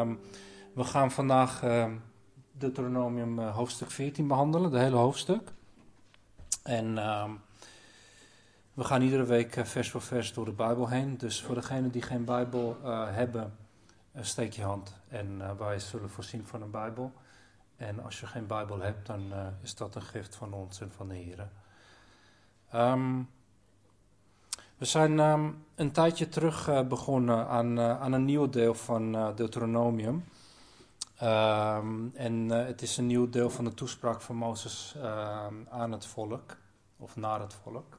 [0.00, 0.14] Ehm,
[0.74, 1.86] we gaan vandaag uh,
[2.52, 5.52] Deuteronomium uh, hoofdstuk 14 behandelen, de hele hoofdstuk.
[6.62, 7.30] En ehm,
[8.74, 11.18] we gaan iedere week eh, vers voor vers door de Bijbel heen.
[11.18, 13.56] Dus voor degenen die geen Bijbel eh, hebben,
[14.20, 17.12] steek je hand en wij zullen voorzien van een Bijbel.
[17.76, 21.08] En als je geen Bijbel hebt, dan is dat een gift van ons en van
[21.08, 21.48] de Heer.
[22.74, 23.28] Um,
[24.80, 29.14] we zijn um, een tijdje terug uh, begonnen aan, uh, aan een nieuw deel van
[29.14, 30.24] uh, Deuteronomium.
[31.22, 36.06] Um, en het is een nieuw deel van de toespraak van Mozes ehm, aan het
[36.06, 36.56] volk,
[36.96, 37.98] of naar het volk.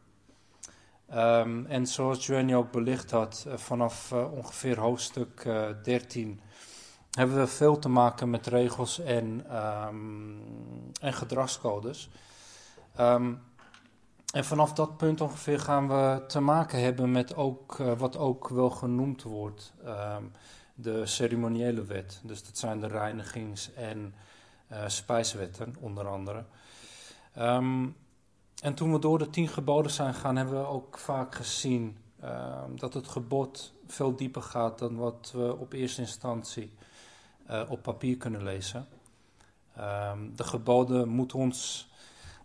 [1.67, 5.49] en zoals Joanny ook belicht had, vanaf ongeveer hoofdstuk
[5.83, 6.41] 13
[7.11, 9.45] hebben we veel te maken met regels en,
[11.01, 12.09] en gedragscodes.
[12.99, 13.41] Um,
[14.31, 18.49] en vanaf dat punt ongeveer gaan we te maken hebben met ook, uh, wat ook
[18.49, 20.31] wel genoemd wordt um,
[20.75, 22.21] de ceremoniële wet.
[22.23, 24.13] Dus dat zijn de reinigings- en
[24.71, 26.45] uh, spijswetten onder andere.
[27.37, 27.95] Um,
[28.61, 32.63] en toen we door de tien geboden zijn gegaan, hebben we ook vaak gezien uh,
[32.75, 36.73] dat het gebod veel dieper gaat dan wat we op eerste instantie
[37.49, 38.87] uh, op papier kunnen lezen.
[40.35, 41.90] De geboden moeten ons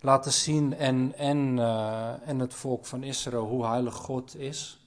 [0.00, 4.80] laten zien en, en, uh, en het volk van Israël hoe heilig God is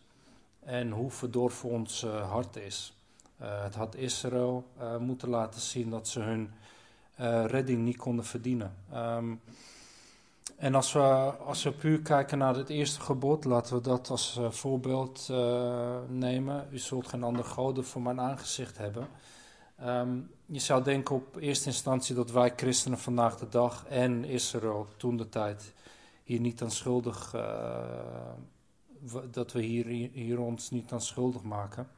[0.66, 2.94] en hoe verdorven ons uh, hart is.
[3.42, 4.64] Uh, het had Israël
[5.00, 6.52] moeten laten zien dat ze hun
[7.48, 8.76] redding niet konden verdienen.
[8.96, 9.42] Um,
[10.58, 14.40] en als we, als we puur kijken naar het eerste gebod, laten we dat als
[14.50, 15.30] voorbeeld
[16.08, 16.68] nemen.
[16.72, 19.08] U zult geen andere goden voor mijn aangezicht hebben.
[19.86, 24.88] Um, je zou denken op eerste instantie dat wij christenen vandaag de dag en Israël
[24.98, 25.74] toen de tijd
[26.24, 27.80] hier niet aan schuldig, uh,
[29.32, 31.90] dat we hier, hier ons niet aan schuldig maken.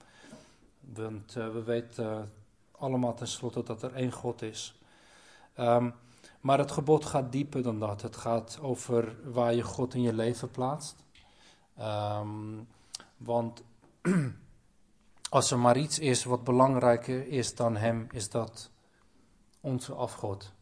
[0.80, 2.22] Want uh, we weten uh,
[2.72, 4.80] allemaal tenslotte dat er één God is.
[5.60, 5.94] Um,
[6.40, 8.02] maar het gebod gaat dieper dan dat.
[8.02, 10.95] Het gaat over waar je God in je leven plaatst.
[11.80, 12.67] Um,
[13.17, 13.64] want
[15.31, 18.69] Als er maar iets is wat belangrijker is dan hem, is dat
[19.61, 20.53] onze afgod.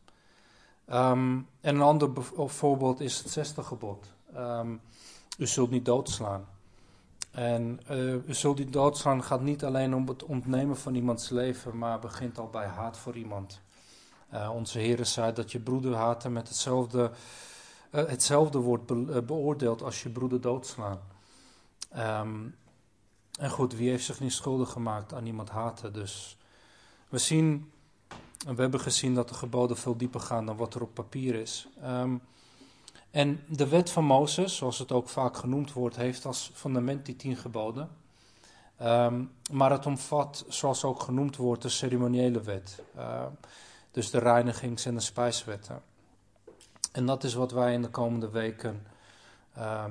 [0.90, 2.10] Um, en een ander
[2.50, 4.14] voorbeeld is het zesde gebod.
[4.36, 4.82] Um,
[5.38, 6.48] u zult niet doodslaan.
[7.32, 11.78] En uh, u zult niet doodslaan gaat niet alleen om het ontnemen van iemands leven,
[11.78, 13.62] maar begint al bij haat voor iemand.
[14.34, 17.12] Uh, onze Heer zei dat je broeder haten met hetzelfde,
[17.92, 21.00] uh, hetzelfde wordt be beoordeeld als je broeder doodslaan.
[21.98, 22.56] Um,
[23.40, 25.94] en goed, wie heeft zich niet schuldig gemaakt aan iemand haten?
[25.94, 26.38] Dus
[27.10, 27.72] we zien,
[28.48, 31.36] en we hebben gezien dat de geboden veel dieper gaan dan wat er op papier
[31.36, 31.68] is.
[31.84, 32.22] Um,
[33.12, 37.16] en de wet van Mozes, zoals het ook vaak genoemd wordt, heeft als fundament die
[37.16, 37.90] tien geboden.
[38.82, 42.82] Um, maar het omvat, zoals ook genoemd wordt, de ceremoniële wet.
[42.98, 43.26] Uh,
[43.92, 45.82] dus de reinigings- en de spijswetten.
[46.92, 48.88] En dat is wat wij in de komende weken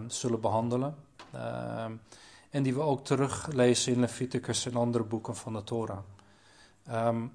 [0.07, 0.97] zullen behandelen.
[2.51, 5.99] En die we ook teruglezen in Leviticus en andere boeken van de Torah.
[6.91, 7.33] Um,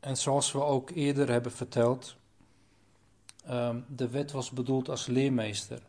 [0.00, 2.16] en zoals we ook eerder hebben verteld,
[3.50, 5.82] um, de wet was bedoeld als leermeester.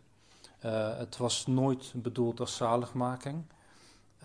[0.65, 3.43] Uh, het was nooit bedoeld als zaligmaking,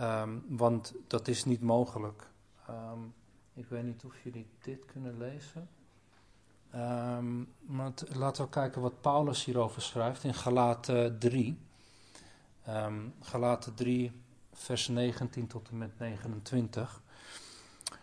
[0.00, 2.30] um, want dat is niet mogelijk.
[3.54, 5.68] ik weet niet of jullie dit kunnen lezen.
[7.66, 11.65] maar laten we kijken wat Paulus hierover schrijft in Galaten 3.
[12.68, 14.12] Um, Galaten 3,
[14.52, 17.02] vers 19 tot en met 29.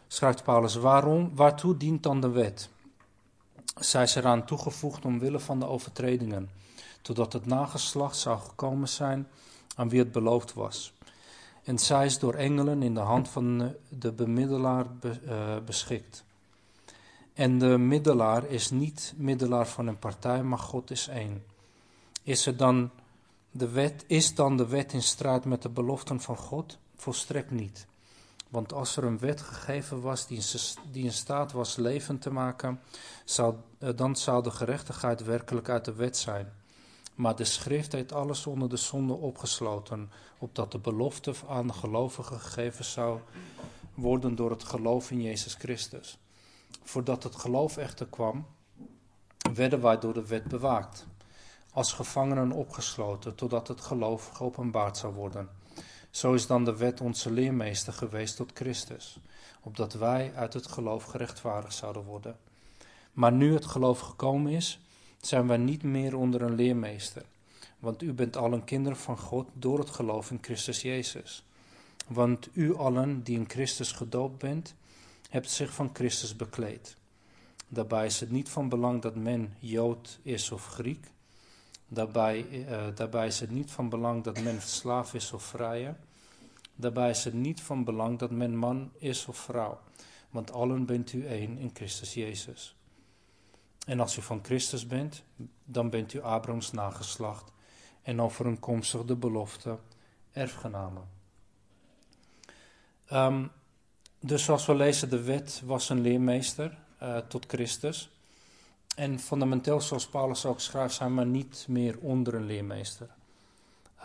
[0.08, 2.70] Schrijft Paulus: Waarom, waartoe dient dan de wet?
[3.80, 6.50] Zij is eraan toegevoegd omwille van de overtredingen,
[7.02, 9.28] totdat het nageslacht zou gekomen zijn
[9.76, 10.94] aan wie het beloofd was.
[11.64, 16.24] En zij is door engelen in de hand van de bemiddelaar uh, beschikt.
[17.34, 21.44] En de middelaar is niet middelaar van een partij, maar God is één.
[22.24, 22.92] Is er dan
[23.56, 26.78] de wet, is dan de wet in strijd met de beloften van God?
[26.96, 27.88] Volstrekt niet.
[28.50, 30.42] Want als er een wet gegeven was die
[30.92, 32.82] in, staat was leven te maken,
[33.26, 36.54] zou, eh, dan zou de gerechtigheid werkelijk uit de wet zijn.
[37.16, 42.40] Maar de schrift heeft alles onder de zonde opgesloten, opdat de belofte aan de gelovigen
[42.40, 43.20] gegeven zou
[43.94, 46.18] worden door het geloof in Jezus Christus.
[46.84, 48.46] Voordat het geloof echter kwam,
[49.54, 51.06] werden wij door de wet bewaakt
[51.74, 55.50] als gevangenen opgesloten, totdat het geloof geopenbaard zou worden.
[56.10, 59.18] Zo is dan de wet onze leermeester geweest tot Christus,
[59.62, 62.38] opdat wij uit het geloof gerechtvaardigd zouden worden.
[63.14, 64.80] Maar nu het geloof gekomen is,
[65.22, 67.26] zijn wij niet meer onder een leermeester,
[67.80, 71.46] want u bent allen kinderen van God door het geloof in Christus Jezus.
[72.08, 74.76] Want u allen die in Christus gedoopt bent,
[75.30, 76.96] hebt zich van Christus bekleed.
[77.68, 81.12] Daarbij is het niet van belang dat men Jood is of Griek.
[81.94, 85.96] Daarbij, uh, daarbij is het niet van belang dat men slaaf is of vrije.
[86.76, 89.80] Daarbij is het niet van belang dat men man is of vrouw,
[90.30, 92.76] want allen bent u één in Christus Jezus.
[93.86, 95.24] En als u van Christus bent,
[95.66, 97.52] dan bent u Abrahams nageslacht
[98.02, 99.78] en overeenkomstig de belofte
[100.32, 101.10] erfgenamen.
[103.12, 103.52] Um,
[104.20, 108.10] dus zoals we lezen, de wet was een leermeester uh, tot Christus.
[108.96, 113.10] En fundamenteel, zoals Paulus ook schrijft, zijn we niet meer onder een leermeester.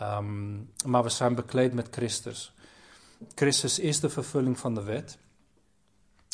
[0.01, 2.53] Um, maar we zijn bekleed met Christus.
[3.35, 5.17] Christus is de vervulling van de wet.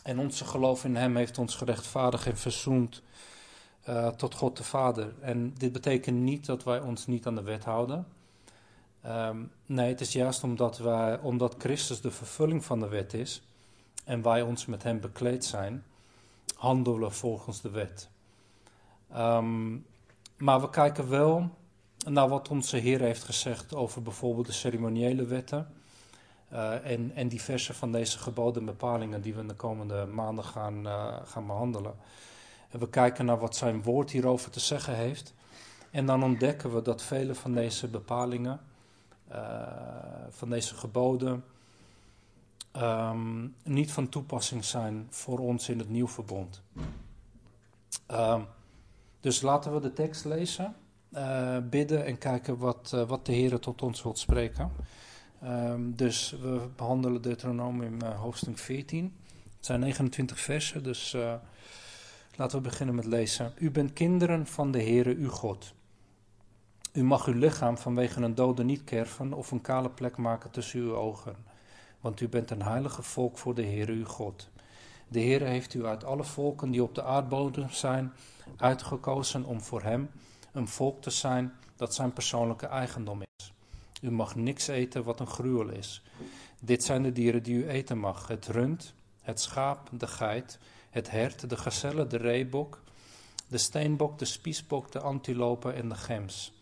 [0.03, 3.01] En onze geloof in Hem heeft ons gerechtvaardigd en verzoend
[3.89, 5.13] uh, tot God de Vader.
[5.19, 8.07] En dit betekent niet dat wij ons niet aan de wet houden.
[9.05, 13.41] Um, nee, het is juist omdat, wij, omdat Christus de vervulling van de wet is
[14.03, 15.83] en wij ons met Hem bekleed zijn,
[16.55, 18.09] handelen volgens de wet.
[19.17, 19.85] Um,
[20.37, 21.49] maar we kijken wel
[22.07, 25.67] naar wat onze Heer heeft gezegd over bijvoorbeeld de ceremoniële wetten.
[26.53, 30.43] Uh, en, en diverse van deze geboden en bepalingen die we in de komende maanden
[30.43, 31.95] gaan, uh, gaan behandelen.
[32.69, 35.33] En we kijken naar wat zijn woord hierover te zeggen heeft.
[35.91, 38.59] En dan ontdekken we dat vele van deze bepalingen,
[39.31, 39.67] uh,
[40.29, 41.43] van deze geboden,
[42.77, 46.61] um, niet van toepassing zijn voor ons in het nieuw verbond.
[48.11, 48.47] Um,
[49.25, 50.75] dus laten we de tekst lezen,
[51.11, 54.71] uh, bidden en kijken wat, uh, wat de Heer tot ons wilt spreken.
[55.43, 59.15] Um, dus we behandelen Deuteronomium uh, hoofdstuk 14.
[59.55, 61.17] Het zijn 29 versen, dus
[62.35, 63.53] laten we beginnen met lezen.
[63.57, 65.73] U bent kinderen van de Heere uw God.
[66.93, 70.79] U mag uw lichaam vanwege een dode niet kerven of een kale plek maken tussen
[70.79, 71.35] uw ogen
[71.99, 74.49] want u bent een heilige volk voor de Heer uw God.
[75.07, 78.13] De Heer heeft u uit alle volken die op de aardbodem zijn
[78.57, 80.09] uitgekozen om voor hem
[80.51, 83.53] een volk te zijn dat zijn persoonlijke eigendom is.
[84.01, 86.03] U mag niks eten wat een gruwel is.
[86.61, 90.59] Dit zijn de dieren die u eten mag: het rund, het schaap, de geit,
[90.89, 92.81] het hert, de gazelle, de reebok,
[93.47, 96.53] de steenbok, de spiesbok, de antilope en de gems.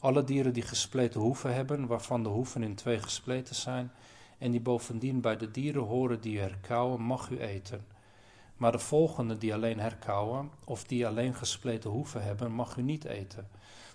[0.00, 3.92] Alle dieren die gespleten hoeven hebben, waarvan de hoeven in twee gespleten zijn,
[4.38, 7.86] en die bovendien bij de dieren horen die herkauwen, mag u eten.
[8.60, 13.04] Maar de volgende die alleen herkauwen, of die alleen gespleten hoeven hebben, mag u niet
[13.04, 13.48] eten.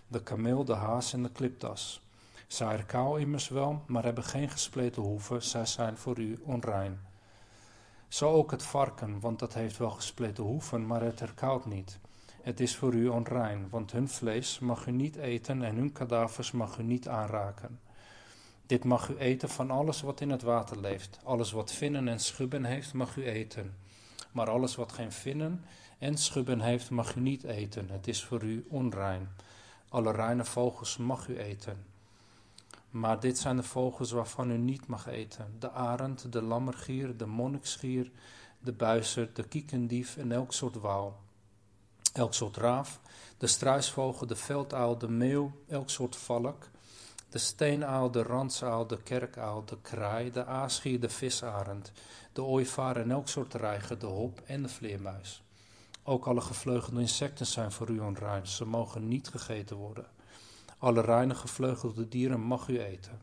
[0.07, 2.01] De kameel, de haas en de kliptas.
[2.47, 6.99] Zij herkauwen immers wel, maar hebben geen gespleten hoeven, zij zijn voor u onrein.
[8.07, 11.99] Zo ook het varken, want dat heeft wel gespleten hoeven, maar het herkauwt niet.
[12.41, 16.51] Het is voor u onrein, want hun vlees mag u niet eten en hun kadavers
[16.51, 17.79] mag u niet aanraken.
[18.65, 21.19] Dit mag u eten van alles wat in het water leeft.
[21.23, 23.83] Alles wat vinnen en schubben heeft, mag u eten.
[24.35, 25.65] Maar alles wat geen vinnen
[25.97, 27.89] en schubben heeft, mag u niet eten.
[27.89, 29.29] Het is voor u onrein.
[29.89, 31.85] Alle reine vogels mag u eten.
[32.89, 37.25] Maar dit zijn de vogels waarvan u niet mag eten: de arend, de lammergier, de
[37.25, 38.11] monniksgier,
[38.59, 41.21] de buizer, de kiekendief en elk soort waal.
[42.13, 42.99] Elk soort raaf,
[43.37, 46.69] de struisvogel, de velduil, de meeuw, elk soort valk
[47.35, 51.91] de steenaal, de randsaal, de kerkaal, de kraai, de aasgier, de visarend,
[52.35, 55.43] de ooievaar en elk soort reiger, de hop en de vleermuis.
[56.03, 60.05] Ook alle gevleugelde insecten zijn voor u onrein, ze mogen niet gegeten worden.
[60.77, 63.21] Alle reine gevleugelde dieren mag u eten.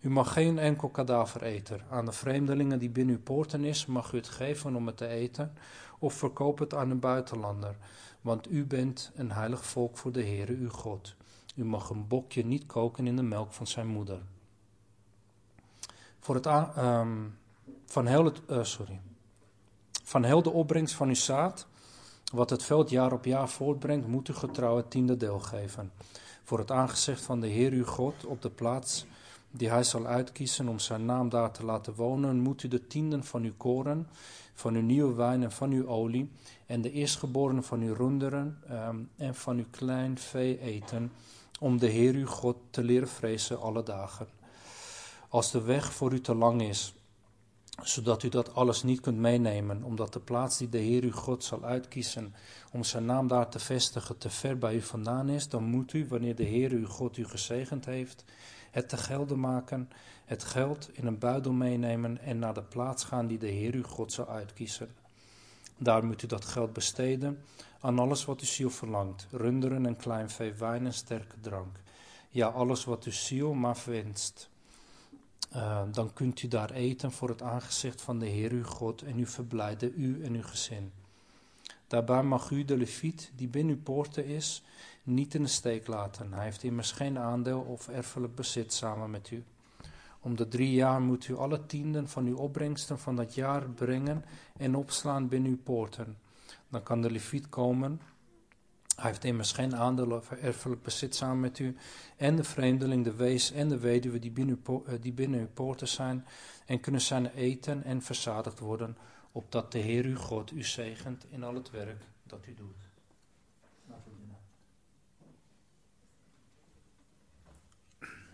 [0.00, 1.80] U mag geen enkel kadaver eten.
[1.90, 5.06] Aan de vreemdelingen die binnen uw poorten is, mag u het geven om het te
[5.06, 5.52] eten,
[5.98, 7.76] of verkoop het aan een buitenlander,
[8.20, 11.14] want u bent een heilig volk voor de Heere uw God.
[11.54, 14.20] U mag een bokje niet koken in de melk van zijn moeder.
[16.20, 17.38] Voor het um,
[17.86, 19.00] van, heel het, uh, sorry.
[20.04, 21.66] van heel de opbrengst van uw zaad,
[22.32, 25.92] wat het veld jaar op jaar voortbrengt, moet u getrouw het tiende deel geven.
[26.44, 29.06] Voor het aangezicht van de Heer uw God op de plaats
[29.50, 33.24] die hij zal uitkiezen om zijn naam daar te laten wonen, moet u de tienden
[33.24, 34.08] van uw koren,
[34.54, 36.30] van uw nieuwe wijn en van uw olie,
[36.66, 41.12] en de eerstgeborenen van uw runderen um, en van uw klein vee eten,
[41.60, 44.26] om de Heer uw God te leren vrezen alle dagen.
[45.28, 46.94] Als de weg voor u te lang is,
[47.82, 51.44] zodat u dat alles niet kunt meenemen, omdat de plaats die de Heer uw God
[51.44, 52.34] zal uitkiezen
[52.72, 56.06] om zijn naam daar te vestigen te ver bij u vandaan is, dan moet u,
[56.08, 58.24] wanneer de Heer uw God u gezegend heeft,
[58.70, 59.88] het te gelden maken,
[60.24, 63.84] het geld in een buidel meenemen en naar de plaats gaan die de Heer uw
[63.84, 64.88] God zal uitkiezen.
[65.78, 67.44] Daar moet u dat geld besteden
[67.80, 71.80] aan alles wat uw ziel verlangt: runderen en kleinvee, wijn en sterke drank.
[72.28, 74.50] Ja, alles wat uw ziel maar wenst.
[75.54, 79.18] Uh, dan kunt u daar eten voor het aangezicht van de Heer uw God en
[79.18, 80.92] u verblijden u en uw gezin.
[81.86, 84.62] Daarbij mag u de leviet die binnen uw poorten is,
[85.02, 86.32] niet in de steek laten.
[86.32, 89.44] Hij heeft immers geen aandeel of erfelijk bezit samen met u.
[90.20, 94.24] Om de drie jaar moet u alle tienden van uw opbrengsten van dat jaar brengen
[94.56, 96.16] en opslaan binnen uw poorten.
[96.68, 98.00] Dan kan de leviet komen.
[98.96, 101.76] Hij heeft immers geen aandeel of erfelijk bezit samen met u.
[102.16, 105.48] En de vreemdeling, de wees en de weduwe die binnen, uw, eh, die binnen uw
[105.54, 106.26] poorten zijn.
[106.66, 108.96] En kunnen zijn eten en verzadigd worden.
[109.32, 112.74] Opdat de Heer uw God u zegent in al het werk dat u doet.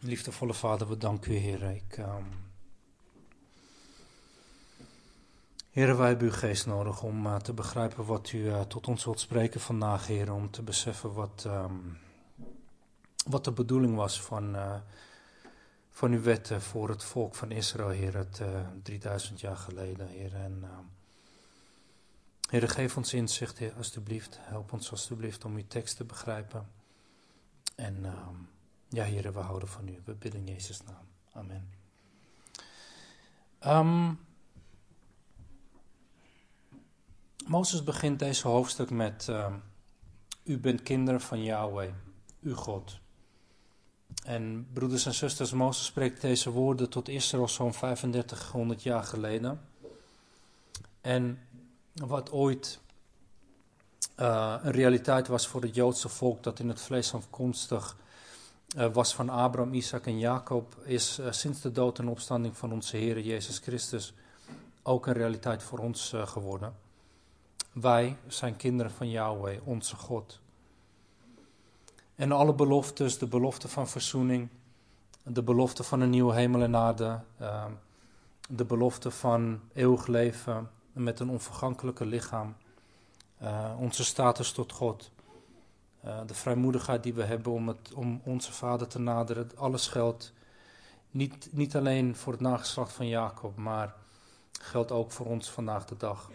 [0.00, 1.62] Liefdevolle Vader, we danken u, Heer.
[1.62, 2.41] Ik, um...
[5.73, 9.05] Heer, wij hebben uw geest nodig om uh, te begrijpen wat u uh, tot ons
[9.05, 10.33] wilt spreken vandaag, Heer.
[10.33, 11.99] Om te beseffen wat, um,
[13.26, 14.75] wat de bedoeling was van, uh,
[15.91, 18.43] van uw wetten voor het volk van Israël, Heer, het
[18.83, 20.35] 3000 jaar geleden, Heer.
[20.35, 20.64] En,
[22.50, 24.38] Heer, geef ons inzicht, Heer, alstublieft.
[24.41, 26.69] Help ons alstublieft om uw tekst te begrijpen.
[27.75, 28.05] En...
[28.05, 28.49] Um,
[28.93, 30.00] ja, Heer, we houden van u.
[30.05, 31.07] We bidden in Jezus' naam.
[31.33, 31.69] Amen.
[33.67, 34.19] Um,
[37.52, 39.47] Mozes begint deze hoofdstuk met: uh,
[40.42, 41.90] U bent kinderen van Yahweh,
[42.42, 42.99] uw God.
[44.25, 49.61] En broeders en zusters, Mozes spreekt deze woorden tot Israël zo'n 3500 jaar geleden.
[51.00, 51.38] En
[51.94, 52.80] wat ooit
[54.18, 57.97] uh, een realiteit was voor het Joodse volk, dat in het vlees afkomstig
[58.76, 62.73] uh, was van Abraham, Isaac en Jacob, is uh, sinds de dood en opstanding van
[62.73, 64.14] onze Heer Jezus Christus
[64.82, 66.90] ook een realiteit voor ons geworden.
[67.73, 70.41] Wij zijn kinderen van Yahweh, onze God.
[72.14, 74.49] En alle beloftes, de belofte van verzoening,
[75.23, 77.73] de belofte van een nieuwe hemel en aarde, ehm,
[78.49, 82.57] de belofte van eeuwig leven met een onvergankelijke lichaam,
[83.79, 85.11] onze status tot God.
[86.05, 89.50] Uh, de vrijmoedigheid die we hebben om, het, om onze vader te naderen.
[89.57, 90.33] Alles geldt
[91.11, 93.95] niet, niet alleen voor het nageslacht van Jacob, maar
[94.61, 96.31] geldt ook voor ons vandaag de dag.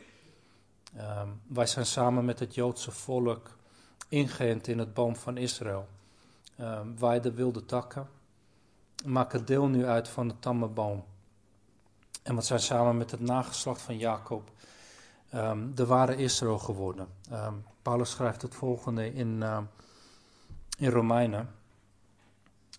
[0.97, 3.49] Uh, wij zijn samen met het Joodse volk
[4.09, 5.87] ingeënt in het boom van Israël.
[6.97, 8.07] Wij de wilde takken
[9.05, 11.03] maken deel nu uit van de tamme boom.
[12.23, 14.51] En we zijn samen met het nageslacht van Jacob
[15.33, 17.07] um, de ware Israël geworden.
[17.31, 19.43] Um, Paulus schrijft het volgende in,
[20.77, 21.49] in Romeinen.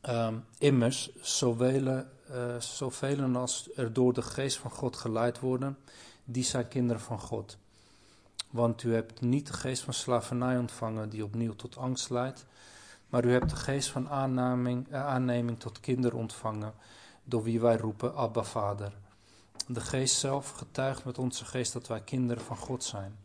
[0.09, 2.05] Um, immers, zoveel, uh,
[2.59, 5.79] zoveel als er door de geest van God geleid worden,
[6.25, 7.59] die zijn kinderen van God.
[8.51, 12.47] Want u hebt niet de geest van slavernij ontvangen die opnieuw tot angst leidt,
[13.09, 16.75] maar u hebt de geest van aanneming, uh, aanneming tot kinderen ontvangen,
[17.25, 18.93] door wie wij roepen Abba Vader.
[19.67, 23.17] De geest zelf getuigt met onze geest dat wij kinderen van God zijn.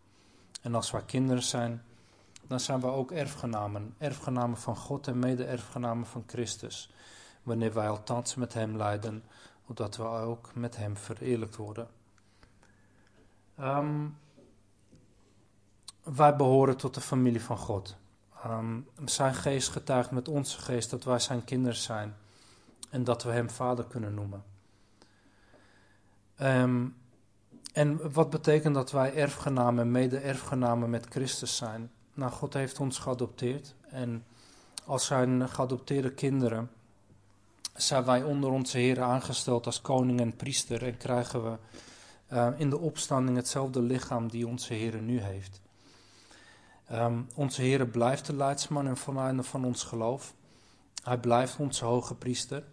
[0.62, 1.84] En als wij kinderen zijn,
[2.48, 3.96] dan zijn wij ook erfgenamen.
[3.98, 6.94] Erfgenamen van God en mede-erfgenamen van Christus.
[7.44, 9.24] Wanneer wij althans met Hem lijden,
[9.68, 11.88] opdat we ook met Hem vereerlijkt worden.
[13.60, 14.18] Um,
[16.04, 17.96] wij behoren tot de familie van God.
[18.46, 22.16] Um, zijn geest getuigt met onze geest dat wij zijn kinderen zijn
[22.90, 24.44] en dat we Hem Vader kunnen noemen.
[26.42, 26.96] Um,
[27.74, 31.92] en wat betekent dat wij erfgenamen, mede-erfgenamen met Christus zijn?
[32.14, 33.76] Nou, God heeft ons geadopteerd.
[33.90, 34.26] En
[34.86, 36.72] als zijn geadopteerde kinderen
[37.74, 40.84] zijn wij onder onze Heer aangesteld als koning en priester.
[40.84, 41.58] En krijgen we
[42.34, 45.62] uh, in de opstanding hetzelfde lichaam die onze Heer nu heeft.
[46.92, 50.34] Um, onze Heer blijft de leidsman en van, van ons geloof.
[51.04, 52.64] Hij blijft onze hoge priester.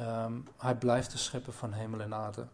[0.00, 2.46] Um, hij blijft de schepper van hemel en aarde.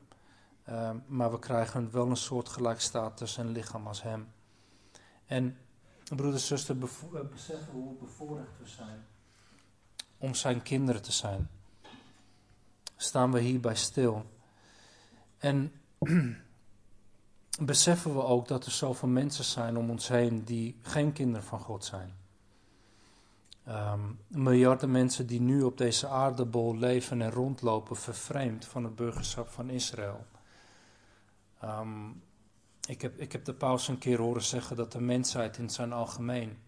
[0.69, 4.33] Uh, maar we krijgen wel een soort gelijk status en lichaam als hem.
[5.27, 5.59] En
[6.05, 9.05] broeder en zuster, beseffen hoe bevoorrecht we zijn
[10.23, 11.51] om zijn kinderen te zijn.
[12.97, 14.25] Staan we hierbij stil.
[15.39, 15.73] En
[17.61, 21.61] beseffen we ook dat er zoveel mensen zijn om ons heen die geen kinderen van
[21.61, 22.21] God zijn.
[23.69, 29.49] Um, miljarden mensen die nu op deze aardebol leven en rondlopen, vervreemd van het burgerschap
[29.49, 30.27] van Israël.
[31.65, 32.23] Um,
[32.89, 35.93] ik, heb, ik heb de paus een keer horen zeggen dat de mensheid in zijn
[35.93, 36.59] algemeen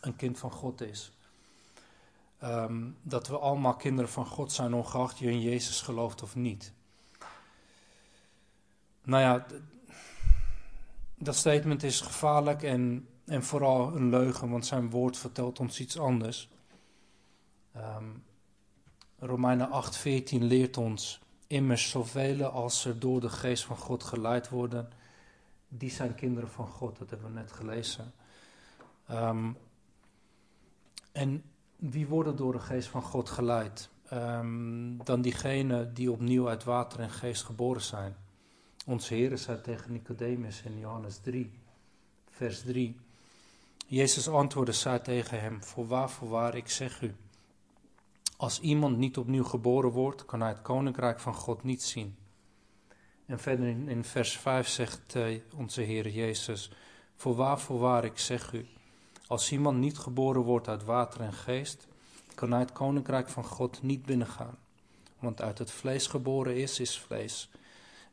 [0.00, 1.12] een kind van God is.
[2.44, 6.72] Um, dat we allemaal kinderen van God zijn, ongeacht je in Jezus gelooft of niet.
[9.02, 9.46] Nou ja,
[11.18, 15.98] dat statement is gevaarlijk en, en vooral een leugen, want zijn woord vertelt ons iets
[15.98, 16.48] anders.
[17.76, 18.22] Um,
[19.18, 24.88] Romeinen 8:14 leert ons immers zoveel als er door de geest van God geleid worden,
[25.68, 26.98] die zijn kinderen van God.
[26.98, 28.12] Dat hebben we net gelezen.
[29.10, 29.56] Um,
[31.12, 31.42] en
[31.76, 33.88] wie worden door de geest van God geleid?
[34.12, 38.16] Um, dan diegenen die opnieuw uit water en geest geboren zijn.
[38.88, 41.50] Onze Heer zei tegen Nicodemus in Johannes 3,
[42.30, 42.96] vers 3.
[43.86, 47.14] Jezus antwoordde, zei tegen hem, voorwaar, voorwaar, ik zeg u,
[48.36, 52.16] als iemand niet opnieuw geboren wordt, kan hij het koninkrijk van God niet zien.
[53.26, 56.70] En verder in, vers 5 zegt uh, onze Heer Jezus,
[57.16, 58.66] voorwaar, voorwaar, ik zeg u,
[59.26, 61.86] als iemand niet geboren wordt uit water en geest,
[62.34, 64.58] kan hij het koninkrijk van God niet binnengaan.
[65.18, 67.50] Want uit het vlees geboren is, is vlees.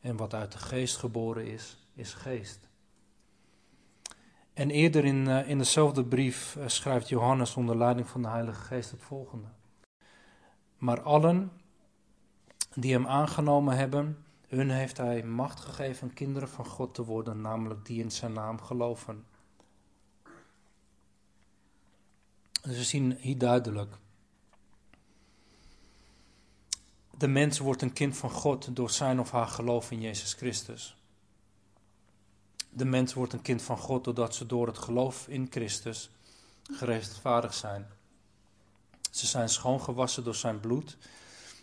[0.05, 2.67] En wat uit de geest geboren is, is geest.
[4.53, 8.61] En eerder in, uh, in dezelfde brief uh, schrijft Johannes onder leiding van de Heilige
[8.61, 9.47] Geest het volgende.
[10.77, 11.51] Maar allen
[12.73, 17.85] die hem aangenomen hebben, hun heeft hij macht gegeven kinderen van God te worden, namelijk
[17.85, 19.25] die in zijn naam geloven.
[22.61, 23.97] Dus we zien hier duidelijk.
[27.17, 30.97] De mens wordt een kind van God door zijn of haar geloof in Jezus Christus.
[32.69, 36.09] De mens wordt een kind van God doordat ze door het geloof in Christus
[36.71, 37.87] gerechtvaardigd zijn.
[39.11, 40.97] Ze zijn schoongewassen door zijn bloed,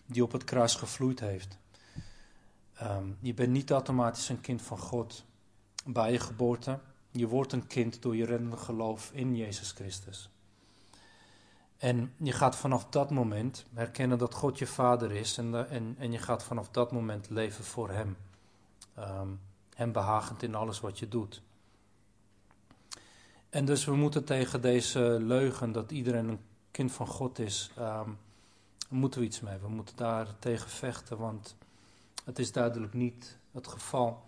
[0.07, 1.59] die op het kruis gevloeid heeft.
[2.75, 5.25] Ehm, je bent niet automatisch een kind van God
[5.85, 6.79] bij je geboorte.
[7.11, 10.32] Je wordt een kind door je reddende geloof in Jezus Christus.
[11.83, 16.13] En je gaat vanaf dat moment herkennen dat God je vader is en, en, en
[16.13, 18.17] je gaat vanaf dat moment leven voor Hem.
[18.99, 19.41] Um,
[19.75, 21.43] hem behagend in alles wat je doet.
[23.51, 28.19] En dus we moeten tegen deze leugen dat iedereen een kind van God is, um,
[28.89, 29.59] moeten we iets mee.
[29.59, 31.57] We moeten daar tegen vechten, want
[32.25, 34.23] het is duidelijk niet het geval.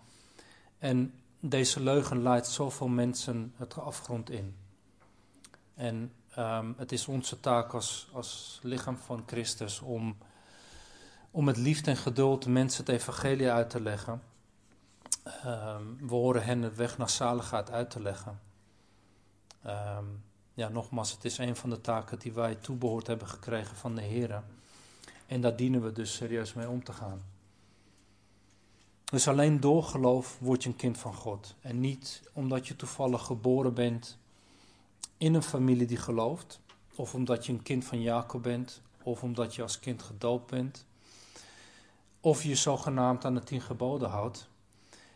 [0.77, 4.55] En deze leugen leidt zoveel mensen het afgrond in.
[5.73, 10.17] En um, het is onze taak als, als lichaam van Christus om,
[11.31, 14.21] om met liefde en geduld mensen het evangelie uit te leggen.
[15.45, 18.39] Um, we horen hen de weg naar zaligheid uit te leggen.
[19.67, 23.95] Um, ja, nogmaals, het is een van de taken die wij toebehoord hebben gekregen van
[23.95, 24.43] de Heer.
[25.25, 27.21] En daar dienen we dus serieus mee om te gaan.
[29.05, 31.55] Dus alleen door geloof word je een kind van God.
[31.61, 34.17] En niet omdat je toevallig geboren bent
[35.17, 36.59] in een familie die gelooft.
[36.95, 38.81] Of omdat je een kind van Jacob bent.
[39.03, 40.85] Of omdat je als kind gedoopt bent.
[42.19, 44.49] Of je zogenaamd aan de tien geboden houdt.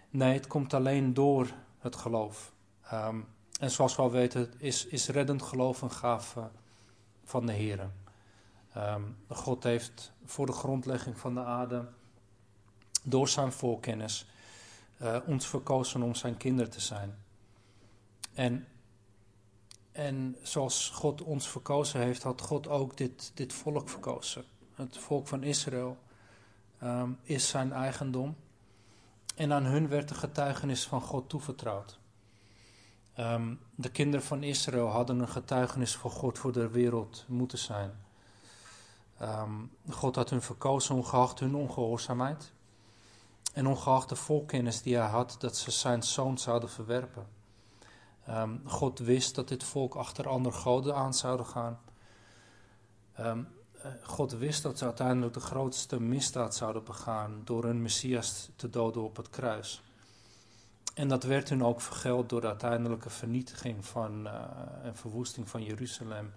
[0.10, 2.54] Nee, het komt alleen door het geloof.
[2.94, 3.28] Um,
[3.60, 6.50] en zoals we al weten, is, is reddend geloof een gave
[7.24, 7.90] van de Heer.
[8.78, 11.88] Um, God heeft voor de grondlegging van de aarde,
[13.04, 14.26] door zijn voorkennis,
[15.02, 17.18] uh, ons verkozen om zijn kinderen te zijn.
[18.34, 18.68] En,
[20.00, 24.44] en zoals God ons verkozen heeft, had God ook dit, dit volk verkozen.
[24.74, 25.98] Het volk van Israël
[26.84, 28.36] um, is zijn eigendom.
[29.36, 32.00] En aan hun werd de getuigenis van God toevertrouwd.
[33.20, 37.92] Um, de kinderen van Israël hadden een getuigenis voor God voor de wereld moeten zijn.
[39.22, 42.52] Um, God had hun verkozen ongeacht hun ongehoorzaamheid.
[43.54, 47.38] En ongeacht de volkennis die hij had, dat ze zijn zoon zouden verwerpen.
[48.30, 51.80] Um, God wist dat dit volk achter andere goden aan zouden gaan.
[53.14, 58.70] Eh, God wist dat ze uiteindelijk de grootste misdaad zouden begaan door hun Messias te
[58.70, 59.84] doden op het kruis.
[60.94, 64.34] En dat werd hun ook vergeld door de uiteindelijke vernietiging van, uh,
[64.84, 66.34] en verwoesting van Jeruzalem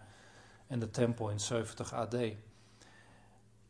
[0.67, 2.17] en de tempel in 70 AD.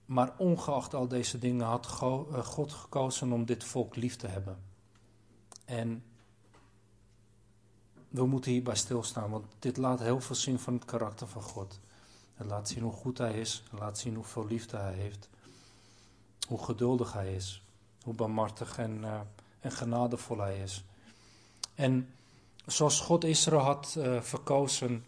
[0.05, 4.59] Maar ongeacht al deze dingen had eh, God gekozen om dit volk lief te hebben.
[5.65, 6.05] En
[8.13, 11.81] we moeten hierbij stilstaan, want dit laat heel veel zien van het karakter van God.
[12.35, 13.63] Het laat zien hoe goed hij is.
[13.71, 15.29] Het laat zien hoeveel liefde hij heeft.
[16.49, 17.63] Hoe geduldig hij is.
[18.03, 19.21] Hoe barmhartig en, uh,
[19.61, 20.85] en genadevol hij is.
[21.75, 22.15] En
[22.67, 25.05] zoals God Israël had uh, verkozen,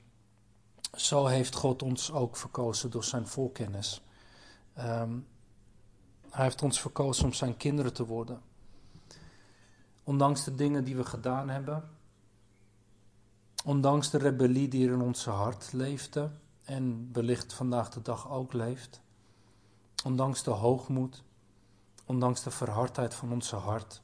[0.94, 4.02] zo heeft God ons ook verkozen door zijn voorkennis.
[4.78, 5.26] Um,
[6.30, 8.40] hij heeft ons verkozen om zijn kinderen te worden.
[10.04, 11.90] Ondanks de dingen die we gedaan hebben,
[13.64, 16.31] ondanks de rebellie die er in ons hart leefde,
[16.64, 19.00] en wellicht vandaag de dag ook leeft.
[20.05, 21.22] Ondanks de hoogmoed,
[22.05, 24.03] ondanks de verhardheid van onze hart,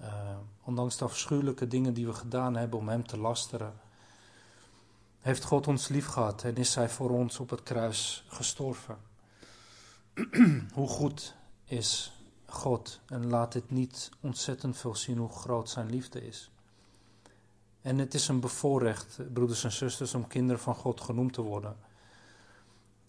[0.00, 3.74] uh, ondanks de afschuwelijke dingen die we gedaan hebben om Hem te lasteren,
[5.20, 8.98] heeft God ons lief gehad en is Hij voor ons op het kruis gestorven.
[10.74, 11.34] hoe goed
[11.64, 12.12] is
[12.46, 16.50] God en laat dit niet ontzettend veel zien hoe groot zijn liefde is.
[17.86, 21.76] En het is een bevoorrecht, broeders en zusters, om kinderen van God genoemd te worden.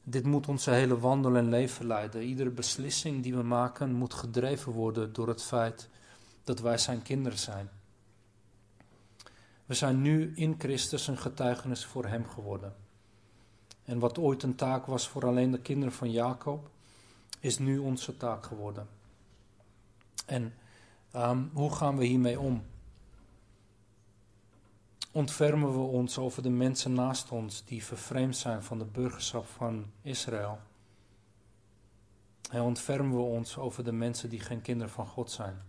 [0.03, 2.21] Dit moet onze hele wandel en leven leiden.
[2.21, 5.89] Iedere beslissing die we maken moet gedreven worden door het feit
[6.43, 7.69] dat wij zijn kinderen zijn.
[9.65, 12.75] We zijn nu in Christus een getuigenis voor Hem geworden.
[13.83, 16.69] En wat ooit een taak was voor alleen de kinderen van Jacob,
[17.39, 18.87] is nu onze taak geworden.
[20.25, 20.53] En
[21.15, 22.63] um, hoe gaan we hiermee om?
[25.17, 29.91] Ontfermen we ons over de mensen naast ons die vervreemd zijn van de burgerschap van
[30.01, 30.59] Israël?
[32.49, 35.61] En ontfermen we ons over de mensen die geen kinderen van God zijn?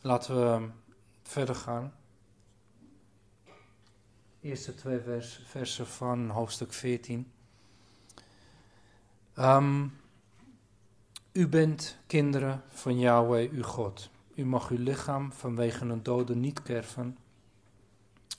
[0.00, 0.68] Laten we
[1.22, 1.94] verder gaan.
[4.40, 7.32] Eerste twee vers, versen van hoofdstuk 14.
[9.38, 9.98] Um,
[11.32, 14.14] u bent kinderen van Yahweh, uw God.
[14.36, 17.18] U mag uw lichaam vanwege een dode niet kerven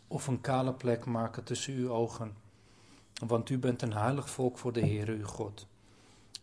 [0.07, 2.35] of een kale plek maken tussen uw ogen.
[3.25, 5.67] Want u bent een heilig volk voor de Heere, uw God.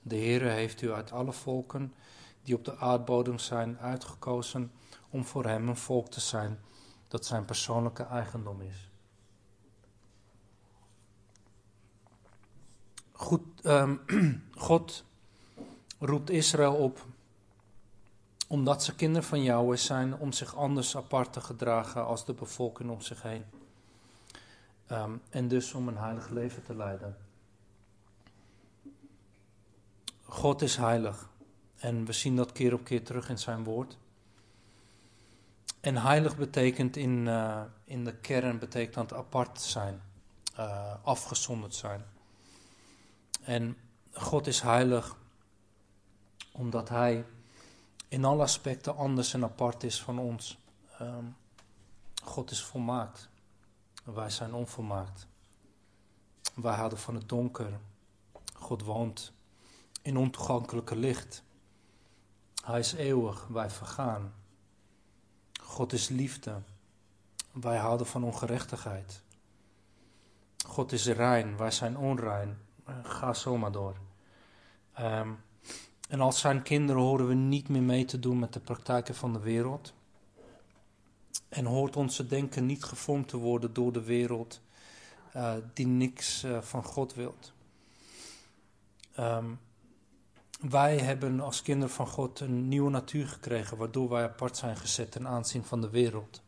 [0.02, 1.94] De Heere heeft u uit alle volken
[2.42, 4.72] die op de aardbodem zijn uitgekozen
[5.10, 6.58] om voor hem een volk te zijn
[7.08, 8.90] dat zijn persoonlijke eigendom is.
[13.12, 14.00] Goed, um,
[14.68, 15.04] God
[15.98, 17.06] roept Israël op,
[18.54, 22.90] omdat ze kinderen van Yahweh zijn, om zich anders apart te gedragen als de bevolking
[22.90, 23.44] om zich heen.
[24.92, 27.16] Um, en dus om een heilig leven te leiden.
[30.22, 31.28] God is heilig.
[31.76, 33.96] En we zien dat keer op keer terug in zijn woord.
[35.80, 40.02] En heilig betekent in, uh, in de kern betekent dat apart zijn,
[40.58, 42.04] uh, afgezonderd zijn.
[43.42, 43.76] En
[44.12, 45.16] God is heilig
[46.52, 47.24] omdat Hij
[48.14, 50.58] in alle aspecten anders en apart is van ons.
[51.00, 51.36] Um,
[52.22, 53.28] God is volmaakt.
[54.04, 55.26] Wij zijn onvolmaakt.
[56.54, 57.80] Wij houden van het donker.
[58.54, 59.32] God woont
[60.02, 61.42] in ontoegankelijke licht.
[62.64, 64.34] Hij is eeuwig, wij vergaan.
[65.62, 66.62] God is liefde.
[67.52, 69.22] Wij houden van ongerechtigheid.
[70.66, 72.58] God is rein, wij zijn onrein.
[73.02, 73.96] Ga zomaar door.
[75.00, 75.43] Um,
[76.14, 79.32] en als zijn kinderen horen we niet meer mee te doen met de praktijken van
[79.32, 79.92] de wereld.
[81.48, 84.60] En hoort onze denken niet gevormd te worden door de wereld
[85.36, 87.52] uh, die niks uh, van God wilt.
[89.18, 89.60] Um,
[90.60, 95.12] wij hebben als kinderen van God een nieuwe natuur gekregen, waardoor wij apart zijn gezet
[95.12, 96.42] ten aanzien van de wereld.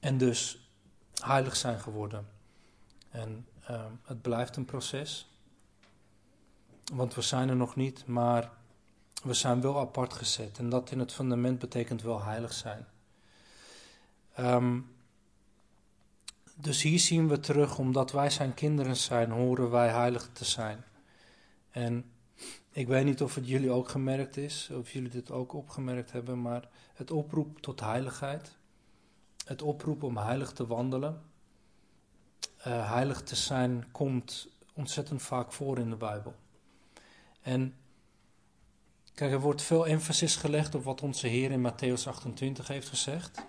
[0.00, 0.70] En dus
[1.22, 2.28] heilig zijn geworden.
[3.10, 5.30] En uh, het blijft een proces.
[6.94, 8.64] Want we zijn er nog niet, maar
[9.26, 10.58] we zijn wel apart gezet.
[10.58, 12.86] En dat in het fundament betekent wel heilig zijn.
[14.38, 14.94] Um,
[16.54, 20.84] dus hier zien we terug, omdat wij zijn kinderen zijn, horen wij heilig te zijn.
[21.70, 22.04] En
[22.70, 26.42] ik weet niet of het jullie ook gemerkt is, of jullie dit ook opgemerkt hebben,
[26.42, 28.56] maar het oproep tot heiligheid,
[29.44, 31.22] het oproep om heilig te wandelen,
[32.58, 36.34] uh, heilig te zijn, komt ontzettend vaak voor in de Bijbel.
[37.40, 37.74] En
[39.16, 43.44] kijk, er wordt veel emphasis gelegd op wat onze Heer in Matthäus 28 heeft gezegd.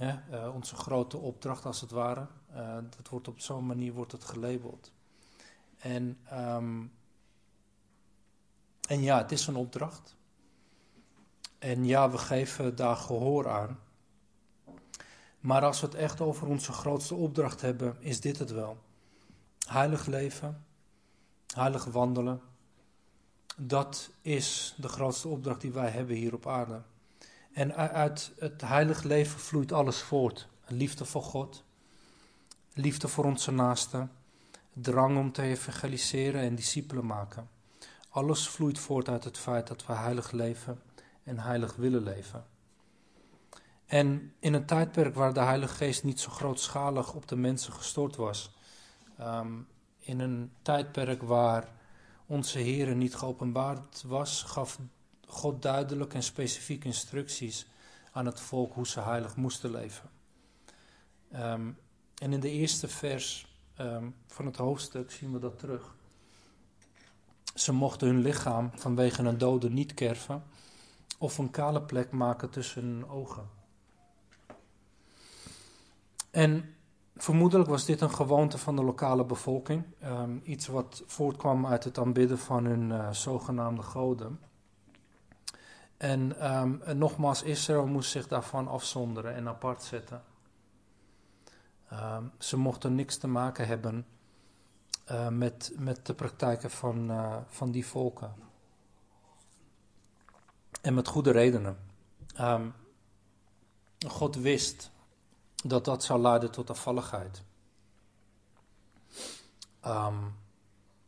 [0.00, 2.26] Uh, onze grote opdracht als het ware.
[2.56, 4.92] Uh, dat wordt op zo'n manier wordt het gelabeld.
[5.78, 6.92] En, um,
[8.88, 10.16] en ja, het is een opdracht.
[11.58, 13.78] En ja, we geven daar gehoor aan.
[15.40, 18.78] Maar als we het echt over onze grootste opdracht hebben, is dit het wel.
[19.68, 20.64] Heilig leven,
[21.54, 22.40] heilig wandelen,
[23.56, 26.82] dat is de grootste opdracht die wij hebben hier op aarde.
[27.52, 30.48] En uit het heilige leven vloeit alles voort.
[30.66, 31.64] Liefde voor God,
[32.72, 34.10] liefde voor onze naasten,
[34.72, 37.48] drang om te evangeliseren en discipelen maken.
[38.08, 40.82] Alles vloeit voort uit het feit dat we heilig leven
[41.22, 42.44] en heilig willen leven.
[43.86, 48.16] En in een tijdperk waar de Heilige Geest niet zo grootschalig op de mensen gestort
[48.16, 48.50] was,
[49.20, 49.66] um,
[49.98, 51.68] in een tijdperk waar
[52.26, 54.78] onze Heer niet geopenbaard was, gaf
[55.26, 57.66] God duidelijk en specifiek instructies
[58.12, 60.10] aan het volk hoe ze heilig moesten leven.
[61.34, 61.78] Um,
[62.14, 63.46] en in de eerste vers
[63.80, 65.94] um, van het hoofdstuk zien we dat terug.
[67.54, 70.42] Ze mochten hun lichaam vanwege een dode niet kerven
[71.18, 73.48] of een kale plek maken tussen hun ogen.
[76.30, 76.73] En
[77.16, 79.84] vermoedelijk was dit een gewoonte van de lokale bevolking.
[80.00, 84.40] Ehm, iets wat voortkwam uit het aanbidden van hun uh, zogenaamde goden.
[85.96, 90.22] En, um, en, nogmaals, Israël moest zich daarvan afzonderen en apart zetten.
[91.92, 94.06] Um, ze mochten niks te maken hebben
[95.10, 98.34] uh, met, met de praktijken van, uh, van die volken.
[100.80, 101.78] En met goede redenen.
[104.06, 104.90] God wist
[105.66, 107.42] dat dat zou leiden tot afvalligheid.
[109.86, 110.36] Um,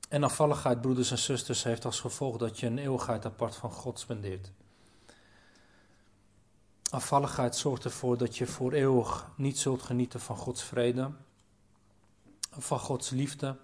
[0.08, 3.98] en afvalligheid, broeders en zusters, heeft als gevolg dat je een eeuwigheid apart van God
[3.98, 4.52] spendeert.
[6.90, 11.10] Afvalligheid zorgt ervoor dat je voor eeuwig niet zult genieten van Gods vrede,
[12.50, 13.56] van Gods liefde,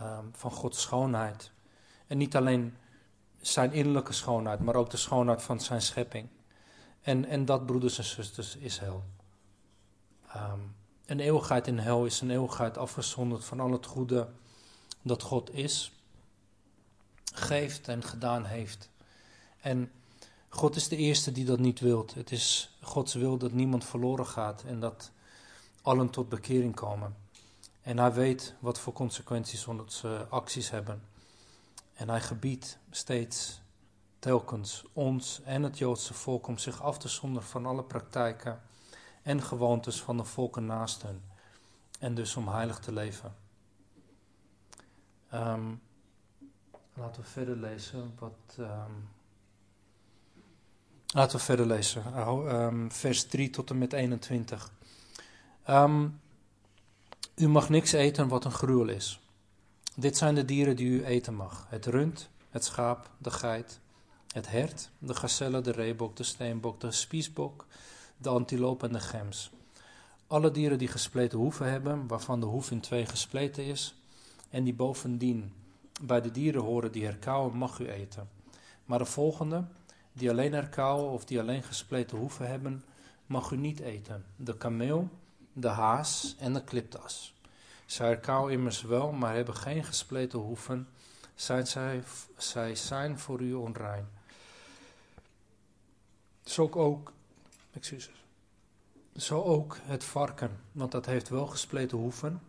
[0.00, 1.50] um, van Gods schoonheid.
[2.06, 2.76] En niet alleen
[3.40, 6.28] zijn innerlijke schoonheid, maar ook de schoonheid van zijn schepping.
[7.00, 9.04] En, en dat, broeders en zusters, is hel.
[10.36, 10.74] Um,
[11.06, 14.28] een eeuwigheid in hel is een eeuwigheid afgezonderd van al het goede
[15.02, 15.92] dat God is,
[17.34, 18.90] geeft en gedaan heeft.
[19.60, 19.90] En
[20.48, 22.14] God is de eerste die dat niet wilt.
[22.14, 25.10] Het is Gods wil dat niemand verloren gaat en dat
[25.82, 27.16] allen tot bekering komen.
[27.82, 31.02] En hij weet wat voor consequenties onze acties hebben.
[31.94, 33.60] En hij gebiedt steeds,
[34.18, 38.62] telkens, ons en het Joodse volk om zich af te zonderen van alle praktijken
[39.22, 41.22] en gewoontes van de volken naast hen.
[41.98, 43.34] En dus om heilig te leven.
[45.34, 45.82] Um,
[46.94, 48.56] laten we verder lezen wat.
[48.58, 49.08] Um,
[51.06, 52.18] laten we verder lezen.
[52.28, 54.72] Um, vers 3 tot en met 21.
[57.34, 59.20] u mag niks eten wat een gruwel is.
[59.96, 63.80] Dit zijn de dieren die u eten mag: het rund, het schaap, de geit,
[64.32, 67.66] het hert, de gazelle, de reebok, de steenbok, de spiesbok,
[68.22, 69.50] de antiloop en de gems.
[70.26, 73.94] Alle dieren die gespleten hoeven hebben, waarvan de hoef in twee gespleten is,
[74.50, 75.52] en die bovendien
[76.00, 78.28] bij de dieren horen die herkauwen, mag u eten.
[78.84, 79.64] Maar de volgende,
[80.12, 82.84] die alleen herkauwen of die alleen gespleten hoeven hebben,
[83.26, 84.24] mag u niet eten.
[84.36, 85.08] De kameel,
[85.52, 87.34] de haas en de kliptas.
[87.86, 90.88] Zij herkauwen immers wel, maar hebben geen gespleten hoeven.
[91.34, 92.02] Zijn zij,
[92.36, 94.08] zij zijn voor u onrein.
[96.44, 97.12] Zo ook,
[97.72, 98.24] excuses.
[99.16, 102.40] Zo ook het varken, want dat heeft wel gespleten hoeven,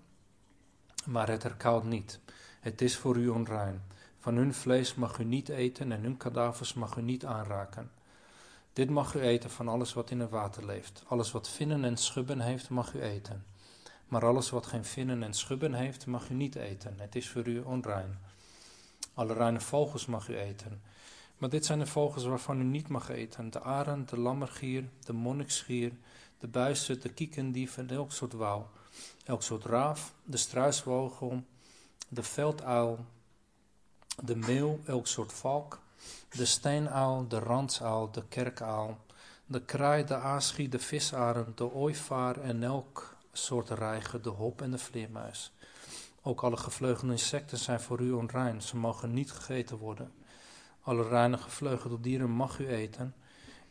[1.05, 2.19] maar het herkauwt niet.
[2.59, 3.81] Het is voor u onrein.
[4.19, 7.91] Van hun vlees mag u niet eten en hun kadavers mag u niet aanraken.
[8.73, 11.03] Dit mag u eten van alles wat in het water leeft.
[11.07, 13.45] Alles wat vinnen en schubben heeft, mag u eten.
[14.07, 16.95] Maar alles wat geen vinnen en schubben heeft, mag u niet eten.
[16.97, 18.19] Het is voor u onrein.
[19.13, 20.81] Alle reine vogels mag u eten.
[21.37, 25.13] Maar dit zijn de vogels waarvan u niet mag eten: de arend, de lammergier, de
[25.13, 25.91] monniksgier,
[26.37, 28.69] de buizen, de kiekendief en elk soort wouw,
[29.25, 31.43] elk soort raaf, de struisvogel,
[32.07, 33.05] de velduil,
[34.23, 35.81] de meeuw, elk soort valk,
[36.29, 38.97] de steenuil, de randsuil, de kerkuil,
[39.45, 44.71] de kraai, de aasgie, de visarend, de ooivaar en elk soort reiger, de hop en
[44.71, 45.53] de vleermuis.
[46.21, 50.11] Ook alle gevleugelde insecten zijn voor u onrein, ze mogen niet gegeten worden.
[50.83, 53.15] Alle reine gevleugelde dieren mag u eten.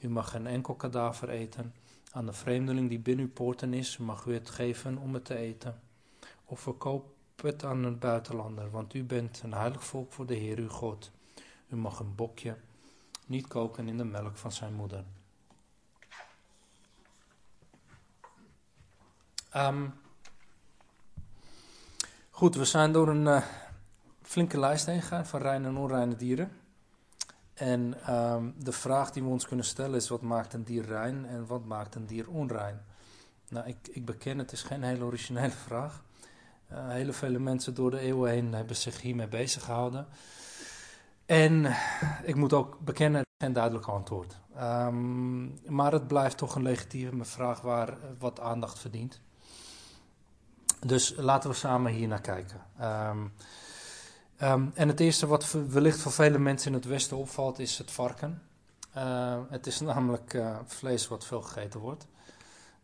[0.00, 1.74] U mag geen enkel kadaver eten.
[2.12, 5.36] Aan de vreemdeling die binnen uw poorten is, mag u het geven om het te
[5.36, 5.80] eten.
[6.44, 10.58] Of verkoop het aan een buitenlander, want u bent een heilig volk voor de Heer
[10.58, 11.10] uw God.
[11.68, 12.56] U mag een bokje
[13.26, 15.04] niet koken in de melk van zijn moeder.
[19.56, 19.94] Um,
[22.30, 23.42] goed, we zijn door een uh,
[24.22, 26.61] flinke lijst heen gegaan van reine en onreine dieren.
[27.54, 31.26] En um, de vraag die we ons kunnen stellen is: wat maakt een dier rein
[31.26, 32.80] en wat maakt een dier onrein?
[33.48, 36.02] Nou, ik, ik beken, het is geen hele originele vraag.
[36.72, 40.06] Uh, hele vele mensen door de eeuwen heen hebben zich hiermee bezig gehouden.
[41.26, 41.74] En
[42.22, 44.36] ik moet ook bekennen, het is geen duidelijk antwoord.
[44.60, 49.20] Um, maar het blijft toch een legitieme vraag waar wat aandacht verdient.
[50.86, 52.60] Dus laten we samen hier naar kijken.
[52.82, 53.32] Um,
[54.42, 57.90] um, en het eerste wat wellicht voor vele mensen in het Westen opvalt, is het
[57.90, 58.42] varken.
[58.96, 62.06] Uh, het is namelijk uh, vlees wat veel gegeten wordt.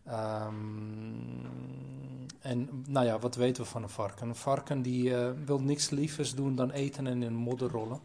[0.08, 1.46] Um,
[2.40, 4.28] en nou ja, wat weten we van een varken?
[4.28, 8.00] Een varken die uh, wil niks lievers doen dan eten en in modder rollen.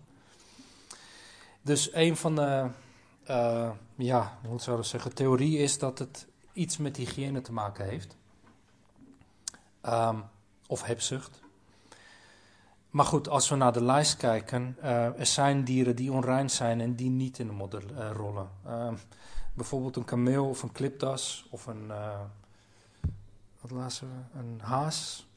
[1.61, 2.69] Dus een van de,
[3.95, 8.15] ja, hoe zou zeggen, theorie is dat het iets met hygiëne te maken heeft.
[10.67, 11.42] Of hebzucht.
[12.93, 16.81] Maar goed, als we naar de lijst kijken, uh, er zijn dieren die onrein zijn
[16.81, 18.49] en die niet in de modder uh, rollen.
[18.67, 18.93] Uh,
[19.53, 21.91] bijvoorbeeld een kameel of een kliptas of een
[23.61, 24.39] wat lazen we?
[24.39, 25.27] Een haas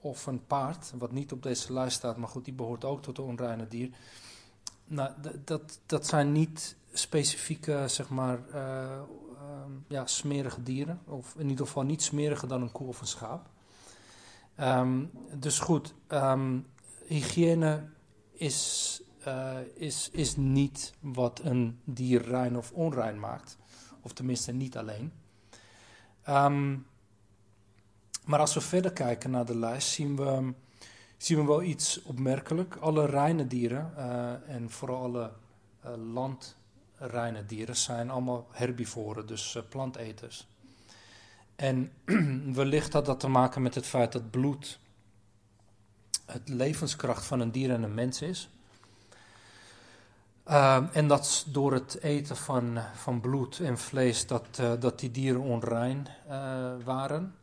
[0.00, 3.16] of een paard, wat niet op deze lijst staat, maar goed, die behoort ook tot
[3.16, 3.90] de onreine dier.
[4.84, 5.10] Nou,
[5.44, 9.00] dat, dat zijn niet specifieke, zeg maar, uh,
[9.88, 11.00] ja, smerige dieren.
[11.04, 13.48] Of in ieder geval niet smeriger dan een koe of een schaap.
[14.60, 16.66] Um, dus goed, um,
[17.06, 17.84] hygiëne
[18.32, 23.58] is, uh, is, is niet wat een dier rein of onrein maakt.
[24.00, 25.12] Of tenminste niet alleen.
[26.28, 26.86] Um,
[28.24, 30.52] maar als we verder kijken naar de lijst, zien we,
[31.16, 32.76] zien we wel iets opmerkelijk.
[32.76, 35.32] Alle reine dieren, uh, en vooral alle
[35.84, 40.46] uh, landreine dieren, zijn allemaal herbivoren, dus planteters.
[41.56, 41.92] En
[42.54, 44.78] wellicht had dat te maken met het feit dat bloed
[46.26, 48.48] het levenskracht van een dier en een mens is.
[50.48, 55.10] Uh, en dat door het eten van, van bloed en vlees, dat, uh, dat die
[55.10, 57.34] dieren onrein uh, waren.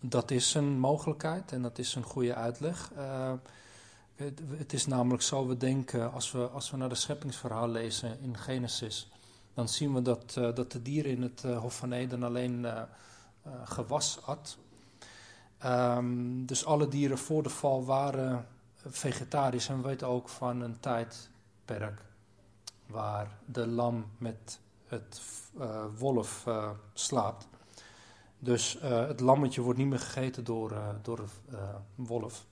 [0.00, 2.90] Dat is een mogelijkheid en dat is een goede uitleg.
[4.14, 8.18] Het, het, is namelijk zo, we denken, als we, als we naar de scheppingsverhaal lezen
[8.20, 9.10] in Genesis,
[9.54, 12.66] dan zien we dat, dat de dieren in het Hof van Eden alleen
[13.64, 14.58] gewas at.
[15.64, 18.46] Um, dus alle dieren voor de val waren
[18.86, 19.68] vegetarisch.
[19.68, 22.02] En we weten ook van een tijdperk
[22.86, 25.22] waar de lam met het
[25.58, 27.46] uh, wolf uh, slaapt.
[28.38, 32.44] Dus het lammetje wordt niet meer gegeten door, door een wolf.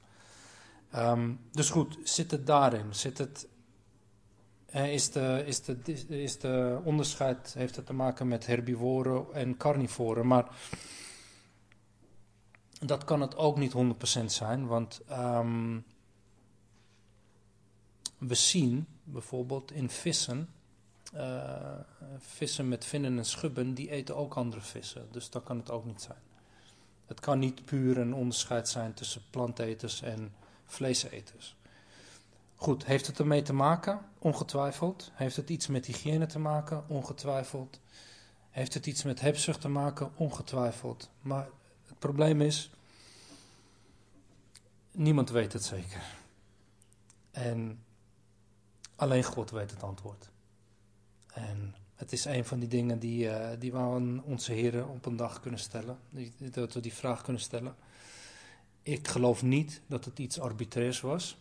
[0.97, 2.95] Um, dus goed, zit het daarin?
[2.95, 3.49] Zit het,
[4.73, 10.27] is, de, is, de, is de onderscheid, heeft het te maken met herbivoren en carnivoren?
[10.27, 10.49] Maar
[12.81, 13.73] dat kan het ook niet
[14.23, 15.85] 100% zijn, want um,
[18.19, 20.49] we zien bijvoorbeeld in vissen,
[21.15, 21.79] uh,
[22.19, 25.09] vissen met vinnen en schubben, die eten ook andere vissen.
[25.11, 26.19] Dus dat kan het ook niet zijn.
[27.07, 30.33] Het kan niet puur een onderscheid zijn tussen planteters en
[30.65, 31.57] vleeseters.
[32.61, 34.01] Goed, heeft het ermee te maken?
[34.19, 35.11] Ongetwijfeld.
[35.15, 36.85] Heeft het iets met hygiëne te maken?
[36.89, 37.81] Ongetwijfeld.
[38.51, 40.11] Heeft het iets met hebzucht te maken?
[40.17, 41.11] Ongetwijfeld.
[41.21, 41.49] Maar
[41.87, 42.71] het probleem is,
[44.91, 46.03] niemand weet het zeker.
[47.31, 47.85] En
[48.97, 50.31] alleen God weet het antwoord.
[51.27, 55.07] En het is een van die dingen die, uh, die we aan onze heren op
[55.07, 55.99] een dag kunnen stellen.
[56.51, 57.75] Dat we die vraag kunnen stellen.
[58.83, 61.37] Ik geloof niet dat het iets arbitrairs was.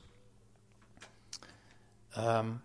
[2.20, 2.62] Um,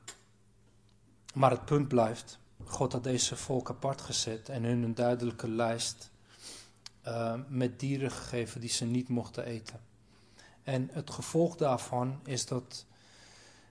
[1.35, 6.11] maar het punt blijft, God had deze volk apart gezet en hun een duidelijke lijst
[7.07, 9.81] uh, met dieren gegeven die ze niet mochten eten.
[10.63, 12.87] En het gevolg daarvan is dat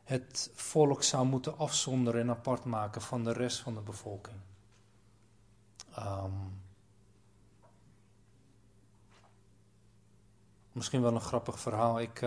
[0.04, 4.38] het volk zou moeten afzonderen en apart maken van de rest van de bevolking.
[6.00, 6.62] Um,
[10.72, 12.00] misschien wel een grappig verhaal.
[12.00, 12.26] Ik,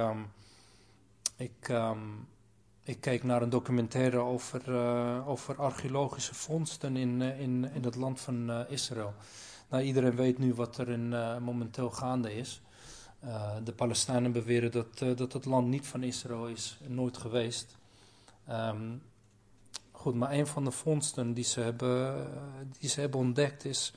[1.37, 2.29] ik, um,
[2.87, 7.95] ik keek naar een documentaire over, uh, over archeologische vondsten in, uh, in, in het
[7.95, 9.15] land van uh, Israël.
[9.69, 11.09] Nou, iedereen weet nu wat er in,
[11.43, 12.61] momenteel gaande is.
[13.65, 17.77] De Palestijnen beweren dat, dat het land niet van Israël is, nooit geweest.
[18.51, 19.03] Um,
[19.91, 22.27] goed, maar een van de vondsten die ze hebben,
[22.79, 23.95] die ze hebben ontdekt is,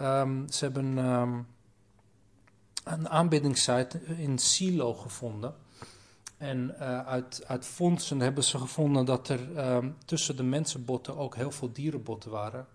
[0.00, 1.46] um, ze hebben um,
[2.84, 5.54] een aanbiddingssite in Silo gevonden.
[6.40, 9.40] En uh, uit, uit fondsen hebben ze gevonden dat er
[10.04, 12.66] tussen de mensenbotten ook heel veel dierenbotten waren.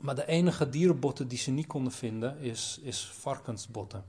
[0.00, 4.04] Maar de enige dierenbotten die ze niet konden vinden is, is varkensbotten.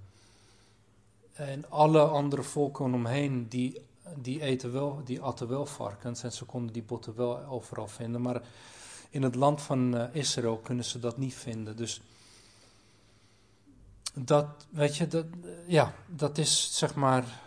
[1.34, 3.82] En alle andere volken omheen die,
[4.15, 8.21] die, eten wel, die aten wel varkens en ze konden die botten wel overal vinden.
[8.21, 8.41] Maar
[9.10, 11.75] in het land van uh, Israël kunnen ze dat niet vinden.
[11.75, 12.01] Dus
[14.13, 15.25] dat, weet je, dat,
[15.67, 17.41] ja, dat is zeg maar,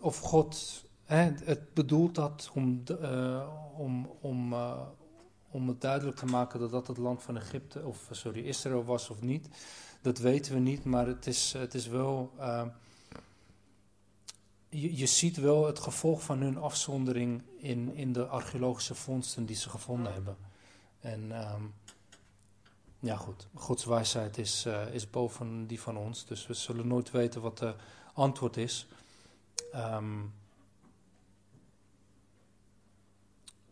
[0.00, 4.80] of God hè, het bedoelt dat om, uh, om, om, uh,
[5.50, 9.10] om het duidelijk te maken dat dat het land van Egypte, of sorry, Israël was
[9.10, 9.48] of niet.
[10.00, 12.32] Dat weten we niet, maar het is, het is wel.
[14.68, 19.56] Je, je, ziet wel het gevolg van hun afzondering in, in de archeologische vondsten die
[19.56, 20.36] ze gevonden hebben.
[21.00, 21.74] En um,
[22.98, 23.48] ja, goed.
[23.54, 27.74] Gods wijsheid is, is boven die van ons, dus we zullen nooit weten wat de
[28.14, 28.86] antwoord is.
[29.74, 30.32] Um,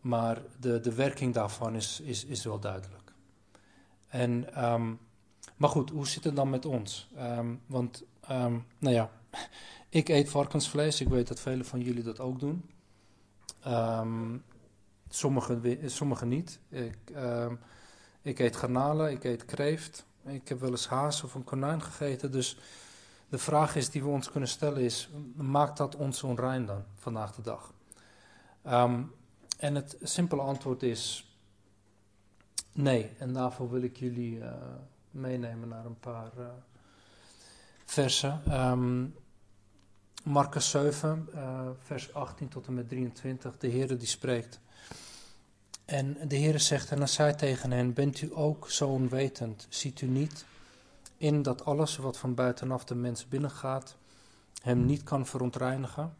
[0.05, 3.13] Maar de, de werking daarvan is, is, is wel duidelijk.
[4.07, 4.99] En, um,
[5.55, 7.09] maar goed, hoe zit het dan met ons?
[7.17, 8.03] Um, want,
[8.77, 9.11] nou ja,
[9.89, 11.01] ik eet varkensvlees.
[11.01, 12.69] Ik weet dat velen van jullie dat ook doen.
[15.09, 16.59] sommigen, sommigen niet.
[16.69, 16.97] Ik,
[18.21, 20.05] ik eet garnalen, ik eet kreeft.
[20.25, 22.31] Ik heb wel eens haas of een konijn gegeten.
[22.31, 22.57] Dus
[23.29, 27.35] de vraag is die we ons kunnen stellen is, maakt dat ons onrein dan, vandaag
[27.35, 27.73] de dag?
[28.61, 29.01] Ehm,
[29.57, 31.29] en het simpele antwoord is
[32.71, 33.11] nee.
[33.17, 34.51] En daarvoor wil ik jullie uh,
[35.11, 36.45] meenemen naar een paar uh,
[37.85, 38.41] versen.
[38.51, 39.15] Um,
[40.23, 43.57] Marcus 7, uh, vers 18 tot en met 23.
[43.57, 44.59] De Heer die spreekt.
[45.85, 49.67] En de Heer zegt, en dan zei tegen hen, bent u ook zo onwetend?
[49.69, 50.45] Ziet u niet
[51.17, 53.95] in dat alles wat van buitenaf de mens binnengaat,
[54.61, 56.15] hem niet kan verontreinigen?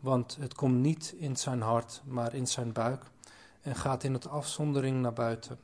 [0.00, 3.04] Want het komt niet in zijn hart, maar in zijn buik
[3.62, 5.58] en gaat in het afzondering naar buiten.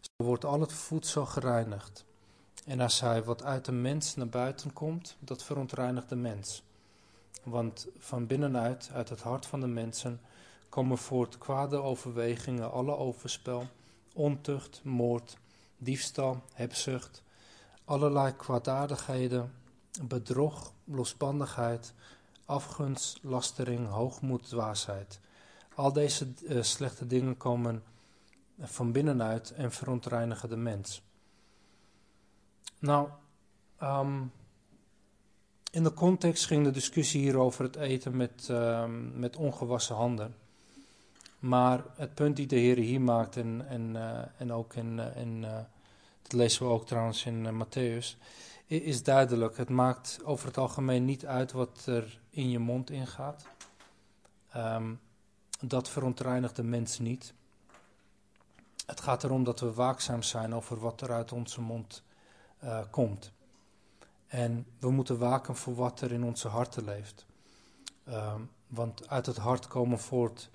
[0.00, 2.04] Zo wordt al het voedsel gereinigd.
[2.64, 6.62] En hij wat uit de mens naar buiten komt, dat verontreinigt de mens.
[7.42, 10.20] Want van binnenuit, uit het hart van de mensen,
[10.68, 13.66] komen voort kwade overwegingen, alle overspel,
[14.12, 15.36] ontucht, moord,
[15.78, 17.22] diefstal, hebzucht,
[17.84, 19.52] allerlei kwaadaardigheden,
[20.02, 21.92] bedrog, losbandigheid,
[22.44, 25.20] afgunst, lastering, hoogmoed, dwaasheid.
[25.74, 27.82] Al deze uh, slechte dingen komen
[28.60, 31.02] van binnenuit en verontreinigen de mens.
[32.78, 33.08] Nou,
[33.82, 34.32] um,
[35.70, 40.34] in de context ging de discussie hier over het eten met, um, met ongewassen handen.
[41.38, 45.16] Maar het punt die de Heer hier maakt, en, en, uh, en ook in, uh,
[45.16, 45.46] in
[46.34, 48.18] lezen we ook trouwens in Matthäus,
[48.66, 49.56] is duidelijk.
[49.56, 53.46] Het maakt over het algemeen niet uit wat er in je mond ingaat.
[54.56, 55.00] Um,
[55.60, 57.34] dat verontreinigt de mens niet.
[58.86, 62.02] Het gaat erom dat we waakzaam zijn over wat er uit onze mond
[62.90, 63.32] komt.
[64.26, 67.26] En we moeten waken voor wat er in onze harten leeft.
[68.08, 70.50] Um, want uit het hart komen voort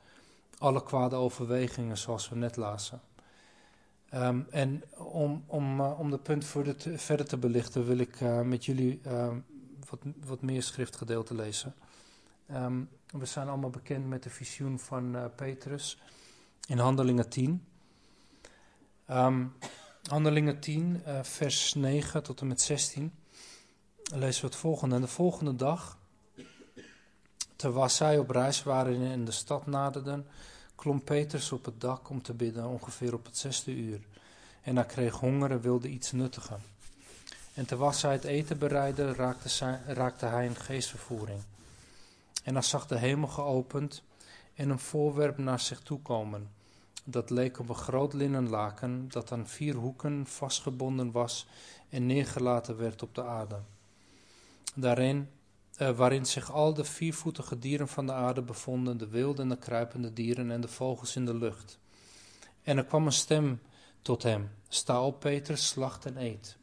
[0.58, 3.02] alle kwade overwegingen, zoals we net lazen.
[4.14, 8.42] Um, en om, om, uh, om de punt te, verder te belichten, wil ik uh,
[8.42, 9.28] met jullie uh,
[9.90, 11.74] wat, wat meer schriftgedeelte lezen.
[12.52, 16.02] Um, we zijn allemaal bekend met de visioen van uh, Petrus
[16.68, 17.66] in Handelingen 10.
[19.10, 19.54] Um,
[20.04, 23.14] Handelingen 10, uh, vers 9 tot en met 16.
[24.14, 24.96] Lezen we het volgende.
[24.96, 26.00] En de volgende dag
[27.60, 30.28] Terwijl zij op reis waren en in de stad naderden,
[30.80, 34.00] klom Petrus op het dak om te bidden, ongeveer op het zesde uur.
[34.62, 36.60] En hij kreeg honger en wilde iets nuttigen.
[37.54, 41.42] En terwijl zij het eten bereidden, raakte, raakte hij in geestvervoering.
[42.44, 44.04] En hij zag de hemel geopend
[44.54, 46.50] en een voorwerp naar zich toe komen.
[47.04, 51.48] Dat leek op een groot linnen laken dat aan vier hoeken vastgebonden was
[51.90, 53.60] en neergelaten werd op de aarde.
[54.76, 55.30] Daarin
[55.82, 59.58] uh, waarin zich al de viervoetige dieren van de aarde bevonden, de wilde en de
[59.58, 61.80] kruipende dieren en de vogels in de lucht.
[62.64, 63.62] En er kwam een stem
[64.02, 66.58] tot hem: Sta op, Peter, slacht en eet.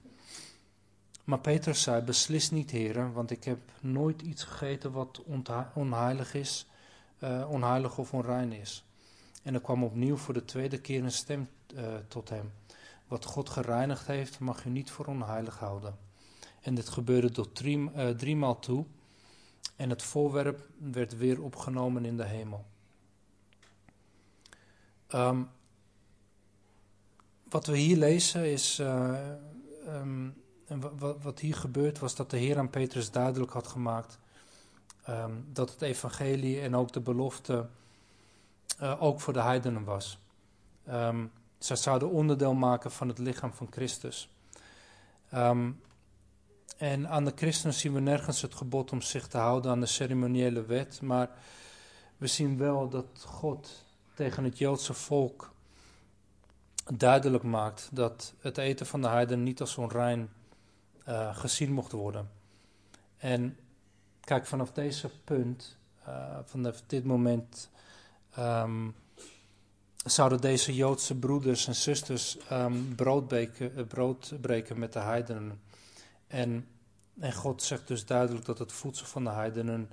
[1.25, 5.23] Maar Peter zei: Beslis niet, heren, want ik heb nooit iets gegeten wat
[5.75, 6.67] onheilig is,
[7.19, 8.85] uh, onheilig of onrein is.
[9.43, 12.53] En er kwam opnieuw voor de tweede keer een stem uh, tot hem:
[13.07, 15.97] Wat God gereinigd heeft, mag u niet voor onheilig houden.
[16.61, 18.85] En dit gebeurde tot drie, uh, driemaal toe.
[19.77, 22.65] En het voorwerp werd weer opgenomen in de hemel.
[25.15, 25.49] Um,
[27.49, 28.79] wat we hier lezen is.
[28.79, 34.19] Um, en wat, hier gebeurt was dat de Heer aan Petrus duidelijk had gemaakt.
[35.09, 37.67] Um, dat het evangelie en ook de belofte.
[38.83, 40.19] Uh, ook voor de heidenen was.
[41.59, 44.31] zij zouden onderdeel maken van het lichaam van Christus.
[45.35, 45.81] Um,
[46.77, 49.87] en aan de christenen zien we nergens het gebod om zich te houden aan de
[49.87, 51.31] ceremoniële wet, maar
[52.17, 55.55] we zien wel dat God tegen het Joodse volk
[56.95, 60.29] duidelijk maakt dat het eten van de heiden niet als onrein
[61.09, 62.31] uh, gezien mocht worden.
[63.17, 63.57] En
[64.21, 65.77] kijk, vanaf deze punt,
[66.09, 67.71] uh, vanaf dit moment,
[68.39, 68.95] um,
[70.05, 75.61] zouden deze Joodse broeders en zusters um, brood, breken, brood breken met de heidenen.
[76.27, 76.69] En,
[77.21, 79.91] en God zegt dus duidelijk dat het voedsel van de heidenen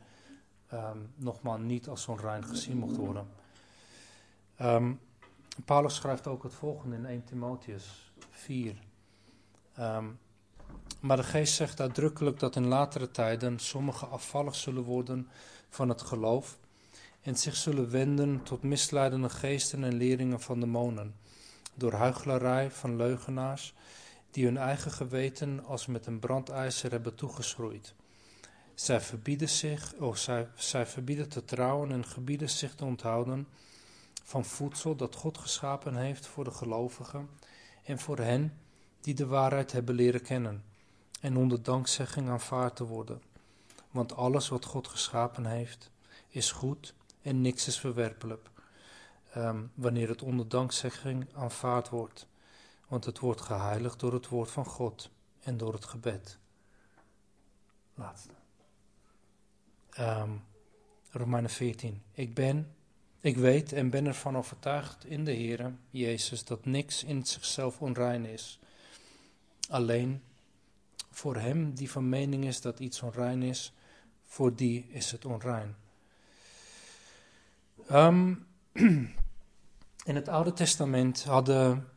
[0.73, 3.27] um, nogmaals niet als onrein gezien mocht worden.
[4.61, 4.99] Um,
[5.65, 8.69] Paulus schrijft ook het volgende in 1 Timotheus 4.
[8.69, 8.79] Um,
[9.73, 10.05] ehm,
[10.99, 15.27] maar de geest zegt uitdrukkelijk dat in latere tijden sommigen afvallig zullen worden
[15.69, 16.57] van het geloof
[17.21, 21.15] en zich zullen wenden tot misleidende geesten en leringen van demonen,
[21.73, 23.73] door huichelarij van leugenaars
[24.33, 27.93] die hun eigen geweten als met een brandijzer hebben toegeschroeid.
[28.73, 33.47] Zij verbieden zich, of zij, zij verbieden te trouwen en gebieden zich te onthouden
[34.23, 37.29] van voedsel dat God geschapen heeft voor de gelovigen
[37.83, 38.57] en voor hen
[39.01, 40.63] die de waarheid hebben leren kennen
[41.21, 43.21] en onder dankzegging aanvaard te worden.
[43.91, 45.91] Want alles wat God geschapen heeft,
[46.27, 48.49] is goed en niks is verwerpelijk.
[49.37, 52.27] Um, wanneer het onder dankzegging aanvaard wordt.
[52.93, 56.37] Want het wordt geheiligd door het woord van God en door het gebed.
[57.95, 58.33] Laatste.
[59.99, 60.43] Um,
[61.09, 62.01] Romeinen 14.
[62.11, 62.75] Ik ben,
[63.19, 68.25] ik weet en ben ervan overtuigd in de Heer Jezus dat niks in zichzelf onrein
[68.25, 68.59] is.
[69.69, 70.23] Alleen
[71.11, 73.73] voor hem die van mening is dat iets onrein is,
[74.23, 75.75] voor die is het onrein.
[77.91, 78.47] Um,
[80.09, 81.91] in het Oude Testament hadden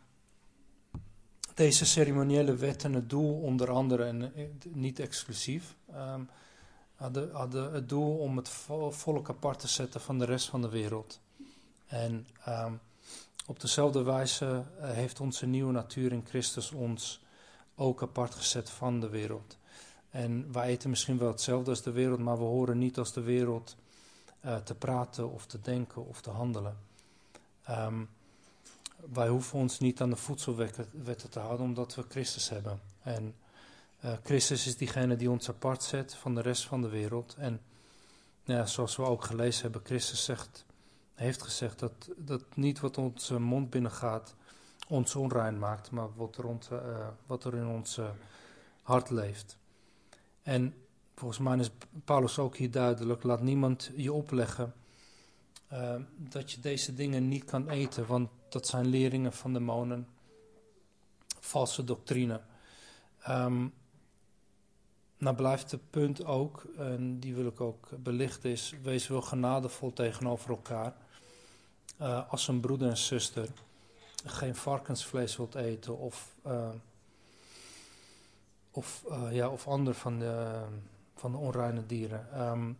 [1.56, 6.28] deze ceremoniële wetten het doel, onder andere en eh, niet exclusief, um,
[6.94, 8.48] hadden, hadden het doel om het
[8.90, 11.20] volk apart te zetten van de rest van de wereld.
[11.86, 12.80] En um,
[13.46, 14.44] op dezelfde wijze
[14.80, 17.20] uh, heeft onze nieuwe natuur in Christus ons
[17.74, 19.58] ook apart gezet van de wereld.
[20.10, 23.22] En wij eten misschien wel hetzelfde als de wereld, maar we horen niet als de
[23.22, 23.76] wereld
[24.44, 26.76] uh, te praten of te denken of te handelen.
[27.70, 28.08] Um,
[29.12, 32.80] wij hoeven ons niet aan de voedselwetten te houden, omdat we Christus hebben.
[33.02, 33.34] En
[34.04, 37.34] uh, Christus is diegene die ons apart zet van de rest van de wereld.
[37.38, 37.60] En
[38.44, 40.64] ja, zoals we ook gelezen hebben, Christus zegt,
[41.14, 44.34] heeft gezegd dat, dat niet wat onze mond binnengaat
[44.88, 48.08] ons onrein maakt, maar wat er, ons, uh, wat er in ons uh,
[48.82, 49.56] hart leeft.
[50.42, 50.74] En
[51.14, 51.70] volgens mij is
[52.04, 54.74] Paulus ook hier duidelijk, laat niemand je opleggen
[56.16, 60.08] dat je deze dingen niet kan eten, want dat zijn leringen van demonen,
[61.40, 62.40] valse doctrine.
[63.28, 63.74] Um,
[65.18, 69.92] nou blijft het punt ook, en die wil ik ook belichten, is wees wel genadevol
[69.92, 70.94] tegenover elkaar.
[72.00, 73.48] Uh, als een broeder en zuster
[74.24, 76.68] geen varkensvlees wilt eten of, uh,
[78.70, 80.62] of, uh, ja, of ander van de,
[81.14, 82.48] van de onreine dieren.
[82.50, 82.78] Um,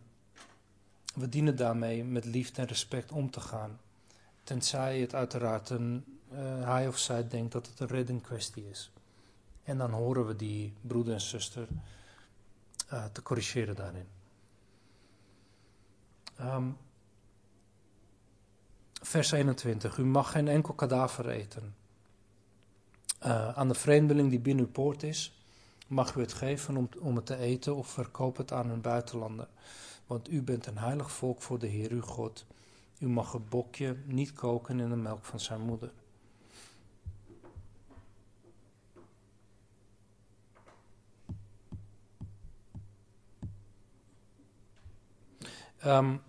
[1.13, 3.79] we dienen daarmee met liefde en respect om te gaan.
[4.47, 6.05] Tenzij het uiteraard een,
[6.63, 8.91] hij of zij denkt dat het een reddingkwestie is.
[9.63, 11.67] En dan horen we die broeder en zuster
[12.93, 14.07] uh, te corrigeren daarin.
[16.41, 16.77] Um,
[19.01, 19.97] vers 21.
[19.97, 21.75] U mag geen enkel kadaver eten.
[23.25, 25.43] Uh, aan de vreemdeling die binnen uw poort is,
[25.87, 29.47] mag u het geven om, om het te eten of verkoop het aan een buitenlander.
[30.05, 32.45] Want u bent een heilig volk voor de Heer uw God.
[32.99, 35.91] U mag een bokje niet koken in de melk van zijn moeder.
[45.85, 46.21] Um,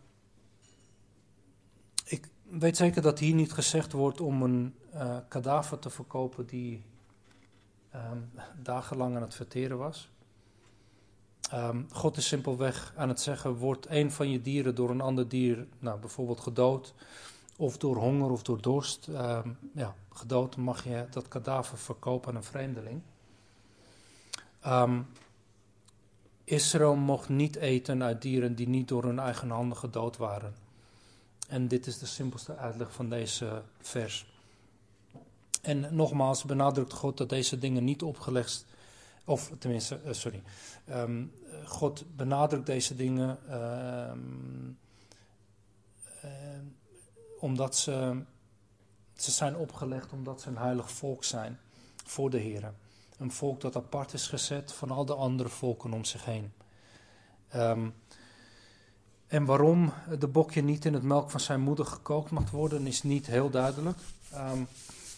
[2.04, 6.84] ik weet zeker dat hier niet gezegd wordt om een uh, kadaver te verkopen die
[7.94, 8.30] um,
[8.62, 10.10] dagenlang aan het verteren was.
[11.54, 15.28] Um, God is simpelweg aan het zeggen: wordt een van je dieren door een ander
[15.28, 16.94] dier, nou, bijvoorbeeld gedood,
[17.56, 19.08] of door honger of door dorst,
[19.74, 23.00] ja, gedood, mag je dat kadaver verkopen aan een vreemdeling.
[24.66, 25.06] Um,
[26.44, 30.54] Israël mocht niet eten uit dieren die niet door hun eigen handen gedood waren.
[31.48, 34.26] En dit is de simpelste uitleg van deze vers.
[35.62, 38.66] En nogmaals benadrukt God dat deze dingen niet opgelegd,
[39.24, 40.42] of tenminste, uh, sorry,
[40.90, 41.32] um,
[41.64, 43.38] God benadrukt deze dingen
[44.10, 44.78] um,
[46.24, 46.30] uh,
[47.40, 48.22] omdat ze,
[49.16, 51.58] ze zijn opgelegd omdat ze een heilig volk zijn
[52.04, 52.72] voor de Heer.
[53.18, 56.52] Een volk dat apart is gezet van al de andere volken om zich heen.
[57.54, 57.94] Um,
[59.26, 63.02] en waarom de bokje niet in het melk van zijn moeder gekookt mag worden, is
[63.02, 63.98] niet heel duidelijk.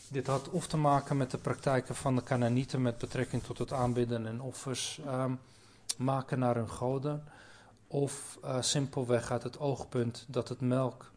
[0.09, 3.73] Dit had of te maken met de praktijken van de Canaanieten met betrekking tot het
[3.73, 5.01] aanbidden en offers
[5.99, 7.25] maken naar hun goden.
[7.87, 11.13] Of uh, simpelweg uit het oogpunt dat het melk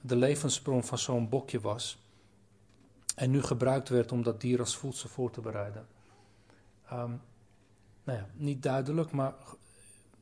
[0.00, 1.98] de levensbron van zo'n bokje was.
[3.14, 5.86] En nu gebruikt werd om dat dier als voedsel voor te bereiden.
[6.92, 7.22] Um,
[8.04, 9.34] nou ja, niet duidelijk, maar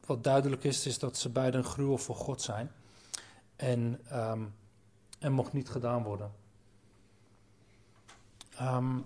[0.07, 2.70] wat duidelijk is, is dat ze beide een gruwel voor God zijn.
[3.57, 4.55] En, um,
[5.18, 6.32] en mocht niet gedaan worden.
[8.61, 8.99] Um,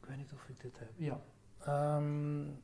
[0.00, 0.90] ik weet niet of ik dit heb.
[0.96, 1.20] Ja.
[1.68, 2.62] Um,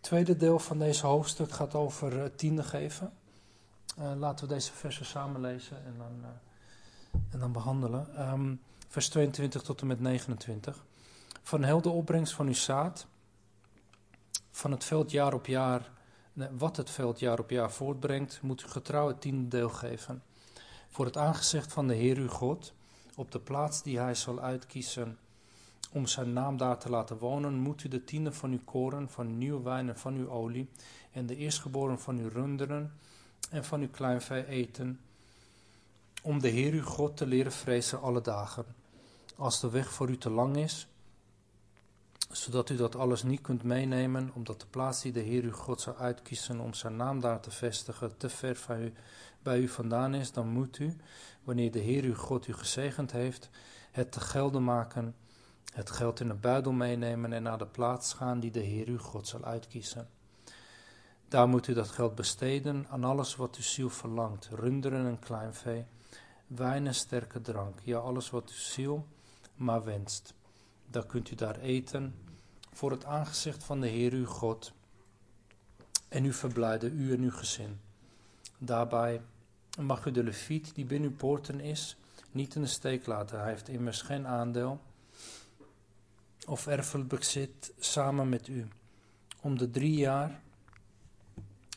[0.00, 3.12] tweede deel van deze hoofdstuk gaat over uh, tiende geven.
[3.98, 6.28] Uh, laten we deze versen samen lezen en dan, uh,
[7.30, 8.30] en dan behandelen.
[8.30, 10.84] Um, vers 22 tot en met 29.
[11.42, 13.06] Van heel de opbrengst van uw zaad,
[14.50, 15.90] van het veld jaar op jaar,
[16.50, 20.22] wat het veld jaar op jaar voortbrengt, moet u getrouw het tiende deel geven.
[20.88, 22.74] Voor het aangezicht van de Heer uw God,
[23.14, 25.18] op de plaats die hij zal uitkiezen
[25.92, 29.26] om zijn naam daar te laten wonen, moet u de tiende van uw koren, van
[29.26, 30.68] uw nieuwe wijn en van uw olie,
[31.12, 32.92] en de eerstgeboren van uw runderen
[33.50, 35.00] en van uw kleinvee eten,
[36.22, 38.64] om de Heer uw God te leren vrezen alle dagen.
[39.36, 40.86] Als de weg voor u te lang is,
[42.30, 45.80] zodat u dat alles niet kunt meenemen, omdat de plaats die de Heer uw God
[45.80, 48.92] zou uitkiezen om zijn naam daar te vestigen te ver van u,
[49.42, 50.96] bij u vandaan is, dan moet u,
[51.44, 53.50] wanneer de Heer uw God u gezegend heeft,
[53.90, 55.14] het te gelden maken,
[55.76, 58.98] het geld in een buidel meenemen en naar de plaats gaan die de Heer uw
[58.98, 60.08] God zal uitkiezen.
[61.28, 65.84] Daar moet u dat geld besteden aan alles wat uw ziel verlangt, runderen en kleinvee,
[66.46, 69.06] wijn en sterke drank, ja alles wat uw ziel
[69.54, 70.34] maar wenst.
[70.90, 72.14] Dan kunt u daar eten
[72.72, 74.72] voor het aangezicht van de Heer uw God
[76.08, 77.80] en u verblijden, u en uw gezin.
[78.58, 79.22] Daarbij
[79.80, 81.96] mag u de leviet die binnen uw poorten is,
[82.30, 83.40] niet in de steek laten.
[83.40, 84.80] Hij heeft immers geen aandeel
[86.46, 88.68] of erfelijk samen met u.
[89.40, 90.40] Om de drie jaar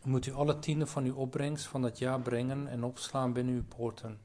[0.04, 3.64] moet u alle tienden van uw opbrengst van dat jaar brengen en opslaan binnen uw
[3.78, 4.20] poorten.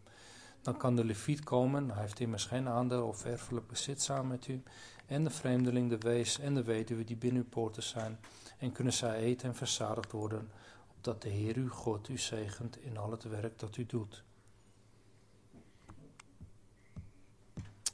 [0.63, 4.49] Dan kan de leviet komen, hij heeft immers geen aandeel of erfelijk bezit samen met
[4.49, 4.63] u,
[5.07, 8.19] en de vreemdeling, de wees en de weduwe die binnen uw poorten zijn,
[8.59, 10.51] en kunnen zij eten en verzadigd worden,
[10.97, 14.25] opdat de Heer uw God u zegent in al het werk dat u doet.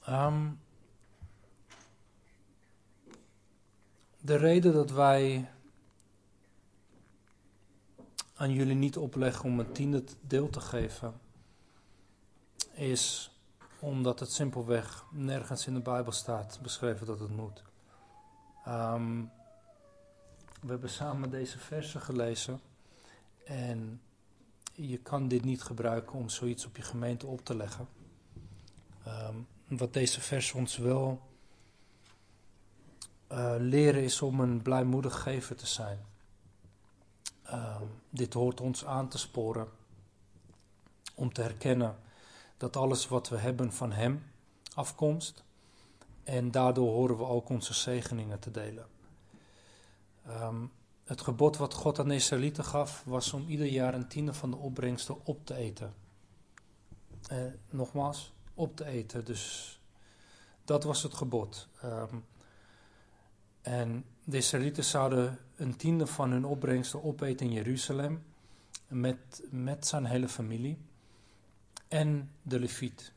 [0.08, 0.58] Um,
[4.20, 5.50] de reden dat wij
[8.34, 11.20] aan jullie niet opleggen om een tiende deel te geven,
[12.72, 13.34] is
[13.78, 17.62] omdat het simpelweg nergens in de Bijbel staat beschreven dat het moet.
[18.68, 19.30] Um,
[20.60, 22.60] we hebben samen deze versen gelezen
[23.44, 24.00] en
[24.72, 27.88] je kan dit niet gebruiken om zoiets op je gemeente op te leggen.
[29.06, 29.46] Um,
[29.78, 31.29] wat deze versen ons wel
[33.32, 35.98] uh, leren is om een blijmoedig gever te zijn.
[37.46, 39.68] Uh, dit hoort ons aan te sporen
[41.14, 41.98] om te herkennen
[42.56, 44.22] dat alles wat we hebben van Hem
[44.74, 45.44] afkomst.
[46.24, 48.86] En daardoor horen we ook onze zegeningen te delen.
[50.28, 50.72] Um,
[51.04, 54.56] het gebod wat God aan de gaf, was om ieder jaar een tiende van de
[54.56, 55.94] opbrengsten op te eten.
[57.32, 57.38] Uh,
[57.70, 59.24] nogmaals, op te eten.
[59.24, 59.80] Dus
[60.64, 61.68] dat was het gebod.
[61.84, 62.24] Um,
[63.62, 68.22] en de Israëlieten zouden een tiende van hun opbrengsten opeten in Jeruzalem.
[68.88, 70.78] Met, met zijn hele familie.
[71.88, 73.12] En de leviet.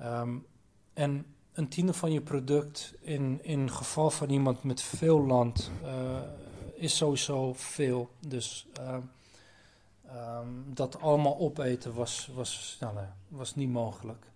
[0.00, 0.46] Um,
[0.92, 6.20] en een tiende van je product in, in geval van iemand met veel land uh,
[6.74, 8.10] is sowieso veel.
[8.28, 8.96] Dus uh,
[10.38, 12.96] um, dat allemaal opeten was, was, nou,
[13.28, 14.26] was niet mogelijk.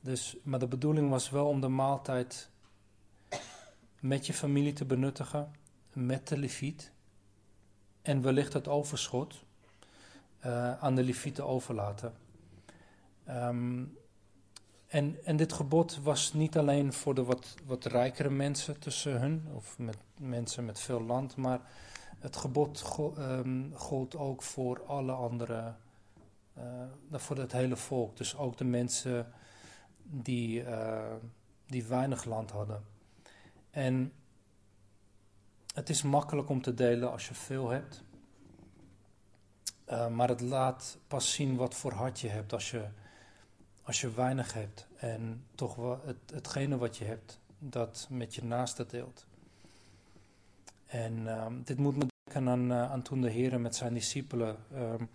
[0.00, 2.48] Dus, maar de bedoeling was wel om de maaltijd
[4.00, 5.52] met je familie te benuttigen,
[5.92, 6.92] met de leviet.
[8.02, 9.44] En wellicht het overschot
[10.46, 12.14] uh, aan de leviet te overlaten.
[13.28, 13.96] Um,
[14.86, 19.48] en, en dit gebod was niet alleen voor de wat, wat rijkere mensen tussen hun,
[19.52, 21.60] of met mensen met veel land, maar
[22.18, 25.74] het gebod go, um, gold ook voor alle andere,
[26.58, 26.64] uh,
[27.12, 28.16] voor het hele volk.
[28.16, 29.32] Dus ook de mensen
[30.02, 31.14] die, uh,
[31.66, 32.84] die weinig land hadden.
[33.76, 34.12] En
[35.74, 38.02] het is makkelijk om te delen als je veel hebt.
[39.90, 42.84] Uh, maar het laat pas zien wat voor hart je hebt als je,
[43.82, 44.86] als je weinig hebt.
[44.96, 49.26] En toch het, hetgene wat je hebt, dat met je naaste deelt.
[50.86, 54.56] En uh, dit moet me denken aan, aan toen de Heer met zijn discipelen.
[54.74, 55.08] Um,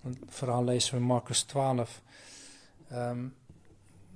[0.00, 2.02] het verhaal lezen we in Marcus 12.
[2.92, 3.34] Um,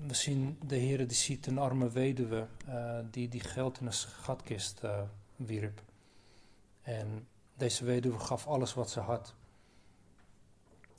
[0.07, 3.93] we zien de Heer die ziet een arme weduwe uh, die, die geld in een
[3.93, 5.01] schatkist uh,
[5.37, 5.83] wierp.
[6.83, 9.35] En deze weduwe gaf alles wat ze had.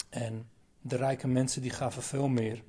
[0.10, 0.50] En
[0.82, 2.64] de rijke mensen die gaven veel meer.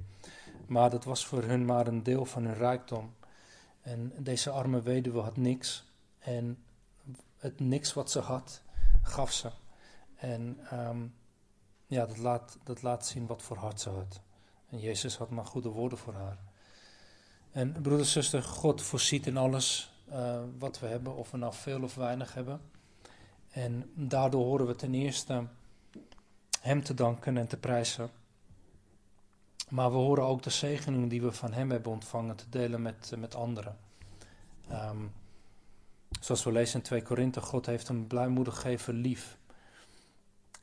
[0.66, 3.14] Maar dat was voor hun maar een deel van hun rijkdom.
[3.80, 5.84] En deze arme weduwe had niks.
[6.18, 6.58] En
[7.36, 8.62] het niks wat ze had,
[9.02, 9.50] gaf ze.
[10.14, 11.14] En um,
[11.86, 14.20] ja, dat laat, dat laat zien wat voor hart ze had.
[14.72, 16.38] En Jezus had maar goede woorden voor haar.
[17.50, 21.82] En broeder, zuster, God voorziet in alles uh, wat we hebben, of we nou veel
[21.82, 22.60] of weinig hebben.
[23.50, 25.46] En daardoor horen we ten eerste
[26.60, 28.10] Hem te danken en te prijzen.
[29.68, 33.12] Maar we horen ook de zegeningen die we van Hem hebben ontvangen te delen met,
[33.18, 33.76] met anderen.
[34.70, 35.12] Um,
[36.20, 39.38] zoals we lezen in 2 Korinthe, God heeft een blijmoedig gever lief.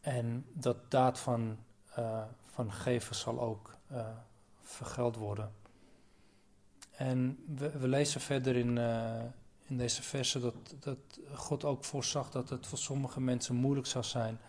[0.02, 1.58] En dat daad van,
[2.00, 4.08] uh, van geven zal ook uh,
[4.62, 5.52] vergeld worden.
[6.92, 9.24] En we, we lezen verder in, uh,
[9.66, 10.98] in deze versen dat, dat
[11.34, 14.40] God ook voorzag dat het voor sommige mensen moeilijk zou zijn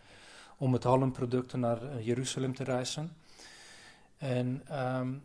[0.56, 3.16] om met halmproducten naar Jeruzalem te reizen.
[4.16, 5.22] En um,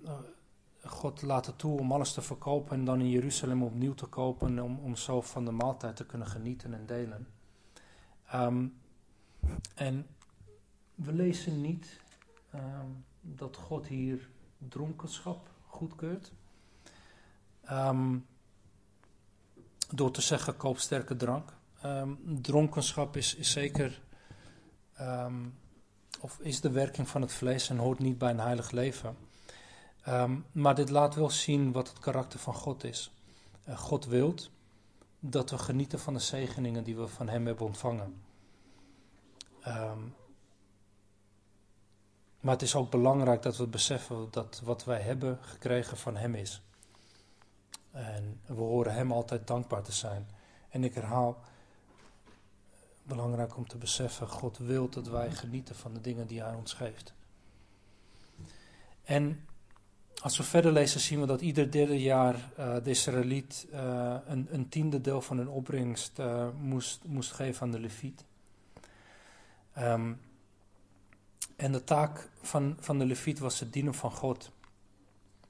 [0.84, 4.60] God laat het toe om alles te verkopen en dan in Jeruzalem opnieuw te kopen
[4.60, 7.28] om, om zo van de maaltijd te kunnen genieten en delen.
[8.34, 8.78] Um,
[9.76, 10.08] en
[10.96, 12.00] we lezen niet
[12.56, 16.32] um, dat God hier dronkenschap goedkeurt.
[17.72, 18.26] Um,
[19.90, 21.54] door te zeggen koop sterke drank.
[22.42, 24.02] dronkenschap is, is zeker
[26.20, 29.18] of is de werking van het vlees en hoort niet bij een heilig leven.
[30.08, 33.12] Um, maar dit laat wel zien wat het karakter van God is.
[33.68, 34.52] Uh, God wilt
[35.20, 38.22] dat we genieten van de zegeningen die we van Hem hebben ontvangen.
[39.68, 40.16] Um,
[42.46, 46.36] maar het is ook belangrijk dat we beseffen dat wat wij hebben gekregen van Hem
[46.36, 46.62] is.
[47.92, 50.28] En we horen Hem altijd dankbaar te zijn.
[50.70, 51.38] En ik herhaal,
[53.04, 56.74] belangrijk om te beseffen, God wil dat wij genieten van de dingen die Hij ons
[56.74, 57.14] geeft.
[59.04, 59.46] En
[60.22, 64.48] als we verder lezen zien we dat ieder derde jaar uh, de Israëliet uh, een,
[64.52, 68.26] een, tiende deel van hun opbrengst uh, moest, moest geven aan de leviet.
[69.78, 70.20] Um,
[71.56, 74.52] en de taak van, van de leviet was het dienen van God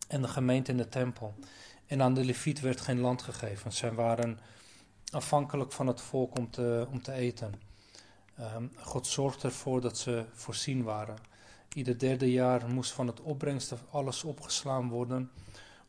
[0.07, 1.33] en de gemeente in de tempel.
[1.85, 3.73] En aan de leviet werd geen land gegeven.
[3.73, 4.39] Zij waren
[5.09, 7.53] afhankelijk van het volk om te, om te eten.
[8.39, 11.17] Um, God zorgde ervoor dat ze voorzien waren.
[11.73, 15.31] Ieder derde jaar moest van het opbrengst alles opgeslaan worden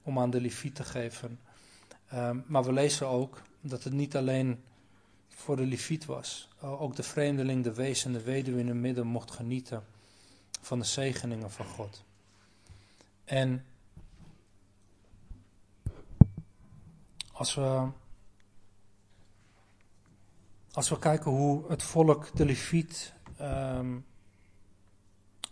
[0.02, 1.40] om aan de leviet te geven.
[2.14, 4.62] Um, maar we lezen ook dat het niet alleen
[5.28, 6.48] voor de leviet was.
[6.60, 9.84] Ook de vreemdeling, de wees en de weduwe in het midden mocht genieten
[10.66, 12.04] van de zegeningen van God.
[13.24, 13.66] En
[17.32, 17.88] als we,
[20.72, 24.06] als we kijken hoe het volk de leviet um,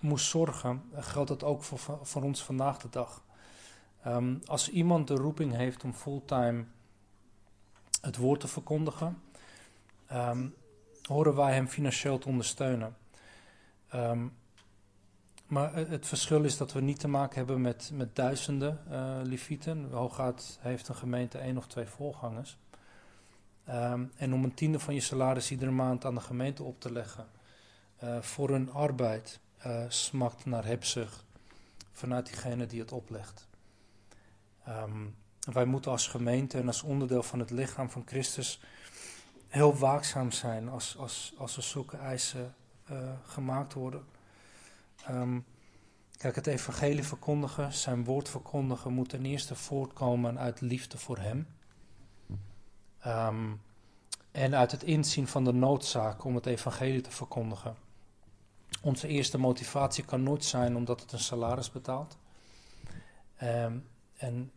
[0.00, 3.22] moest zorgen, geldt dat ook voor, voor ons vandaag de dag.
[4.06, 6.64] Um, als iemand de roeping heeft om fulltime
[8.00, 9.22] het woord te verkondigen,
[10.12, 10.54] um,
[11.02, 12.96] horen wij hem financieel te ondersteunen.
[13.94, 14.42] Um,
[15.46, 19.88] maar het verschil is dat we niet te maken hebben met, met duizenden uh, levieten.
[19.90, 22.58] Hooguit heeft een gemeente één of twee voorgangers.
[23.68, 26.92] Um, en om een tiende van je salaris iedere maand aan de gemeente op te
[26.92, 27.26] leggen
[28.04, 29.40] uh, voor hun arbeid,
[29.88, 31.24] smakt naar hebzucht
[31.92, 33.48] vanuit diegene die het oplegt.
[34.68, 35.16] Um,
[35.52, 38.60] wij moeten als gemeente en als onderdeel van het lichaam van Christus
[39.48, 42.54] heel waakzaam zijn als, als, als er zulke eisen
[43.26, 44.04] gemaakt worden.
[46.16, 51.46] Kijk, het evangelie verkondigen, zijn woord verkondigen, moet ten eerste voortkomen uit liefde voor hem.
[53.06, 53.60] Um,
[54.30, 57.76] en uit het inzien van de noodzaak om het evangelie te verkondigen.
[58.82, 62.18] Onze eerste motivatie kan nooit zijn omdat het een salaris betaalt.
[63.42, 64.52] Um, en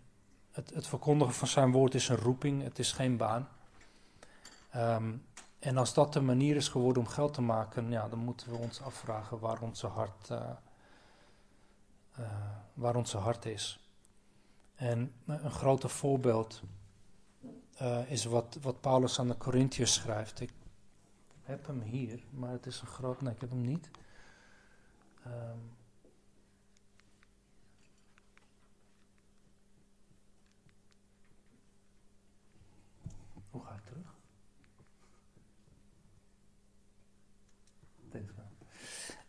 [0.52, 3.48] het, het, verkondigen van zijn woord is een roeping, het is geen baan.
[5.60, 8.58] En als dat de manier is geworden om geld te maken, ja, dan moeten we
[8.58, 10.50] ons afvragen waar onze hart, uh,
[12.20, 12.26] uh,
[12.74, 13.80] waar hart is.
[14.76, 16.62] En een groter voorbeeld
[17.82, 20.40] uh, is wat, wat Paulus aan de Corinthiërs schrijft.
[20.40, 20.54] Ik
[21.44, 23.22] heb hem hier, maar het is een groot.
[23.22, 23.90] Nee, ik heb hem niet.
[25.26, 25.76] Um,
[33.52, 34.16] hoe ga ik terug?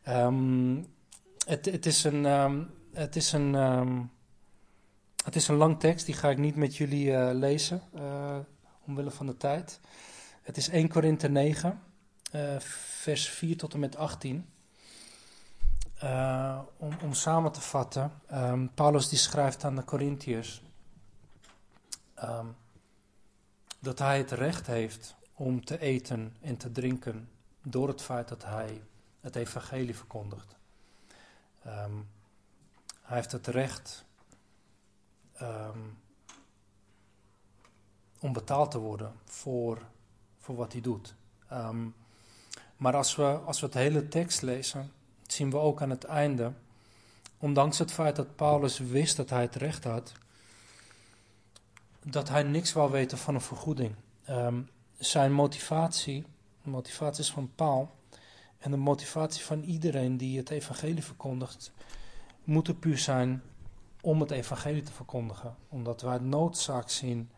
[0.08, 0.86] Um,
[1.46, 4.10] het, het, is een, um, het, is een, um,
[5.24, 8.36] het is een lang tekst, die ga ik niet met jullie uh, lezen, uh,
[8.86, 9.80] omwille van de tijd.
[10.42, 11.82] Het is 1 Korinthe 9,
[12.34, 14.48] uh, vers 4 tot en met 18.
[16.76, 18.12] om, om samen te vatten,
[18.74, 20.62] Paulus die schrijft aan de Corinthiërs
[23.80, 27.28] dat hij het recht heeft om te eten en te drinken
[27.62, 28.82] door het feit dat hij
[29.28, 30.56] het evangelie verkondigt.
[31.66, 32.08] Um,
[33.02, 34.04] hij heeft het recht
[35.42, 35.98] um,
[38.18, 39.82] om betaald te worden voor,
[40.38, 41.14] voor wat hij doet.
[41.52, 41.94] Um,
[42.76, 44.92] maar als we, als we het hele tekst lezen,
[45.26, 46.52] zien we ook aan het einde,
[47.38, 50.12] ondanks het feit dat Paulus wist dat hij het recht had,
[52.02, 53.94] dat hij niks wou weten van een vergoeding.
[54.98, 56.26] zijn motivatie,
[56.62, 57.97] de motivaties van Paul,
[58.58, 61.72] en de motivatie van iedereen die het evangelie verkondigt,
[62.44, 63.42] moet er puur zijn
[64.00, 65.56] om het evangelie te verkondigen.
[65.68, 67.30] Omdat wij noodzaak zien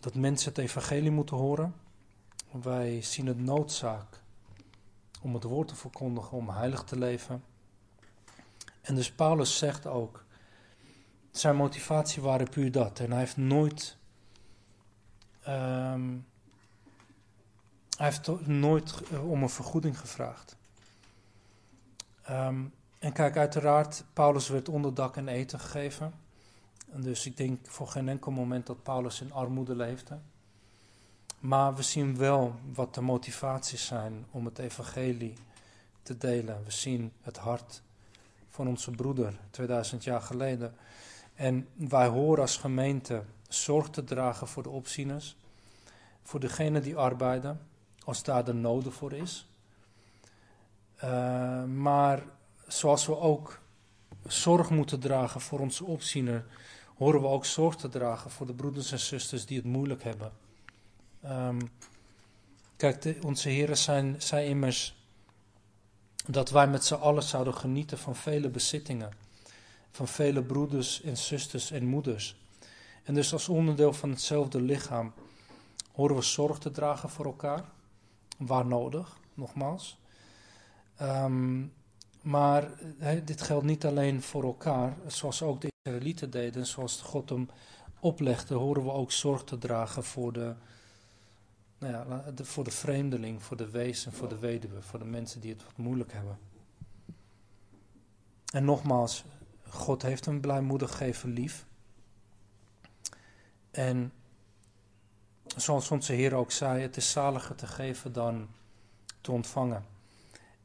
[0.00, 1.74] dat mensen het evangelie moeten horen.
[2.62, 4.20] Wij zien het noodzaak
[5.22, 7.44] om het woord te verkondigen, om heilig te leven.
[8.80, 10.24] En dus Paulus zegt ook,
[11.30, 13.00] zijn motivatie waren puur dat.
[13.00, 13.96] En hij heeft nooit,
[15.48, 16.26] um,
[17.96, 20.56] hij heeft nooit uh, om een vergoeding gevraagd.
[22.30, 26.12] Um, en kijk, uiteraard, Paulus werd onderdak en eten gegeven.
[26.92, 30.18] En dus ik denk voor geen enkel moment dat Paulus in armoede leefde.
[31.38, 35.34] Maar we zien wel wat de motivaties zijn om het evangelie
[36.02, 36.64] te delen.
[36.64, 37.82] We zien het hart
[38.50, 40.74] van onze broeder 2000 jaar geleden.
[41.34, 45.36] En wij horen als gemeente zorg te dragen voor de opzieners,
[46.22, 47.60] voor degenen die arbeiden,
[48.06, 49.46] als daar de noden voor is.
[51.04, 52.22] Uh, maar
[52.66, 53.60] zoals we ook
[54.26, 56.46] zorg moeten dragen voor onze opziener,
[56.96, 60.32] horen we ook zorg te dragen voor de broeders en zusters die het moeilijk hebben.
[61.24, 61.70] Um,
[62.76, 64.94] kijk, de, onze heren zijn, zijn immers
[66.26, 69.12] dat wij met z'n allen zouden genieten van vele bezittingen,
[69.90, 72.36] van vele broeders en zusters en moeders.
[73.04, 75.12] En dus als onderdeel van hetzelfde lichaam
[75.92, 77.74] horen we zorg te dragen voor elkaar,
[78.36, 79.98] waar nodig, nogmaals.
[81.02, 81.72] Um,
[82.22, 82.70] maar
[83.24, 87.48] dit geldt niet alleen voor elkaar, zoals ook de Israëlieten deden, zoals God hem
[88.00, 90.54] oplegde, horen we ook zorg te dragen voor de,
[91.78, 95.40] nou ja, voor de vreemdeling, voor de wees en voor de weduwe, voor de mensen
[95.40, 96.38] die het wat moeilijk hebben.
[98.52, 99.24] En nogmaals,
[99.68, 101.66] God heeft een blijmoedig geven lief.
[103.70, 104.12] En
[105.56, 108.48] zoals onze Heer ook zei, het is zaliger te geven dan
[109.20, 109.84] te ontvangen.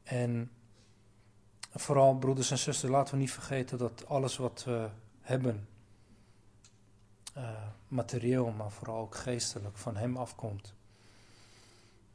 [0.02, 0.50] En
[1.74, 4.88] vooral broeders en zusters, laten we niet vergeten dat alles wat we
[5.20, 5.68] hebben,
[7.36, 7.50] uh,
[7.88, 10.74] materieel, maar vooral ook geestelijk, van Hem afkomt.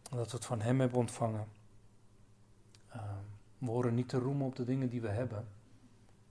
[0.09, 1.47] Dat we het van Hem hebben ontvangen.
[2.95, 3.01] Uh,
[3.57, 5.47] we horen niet te roemen op de dingen die we hebben.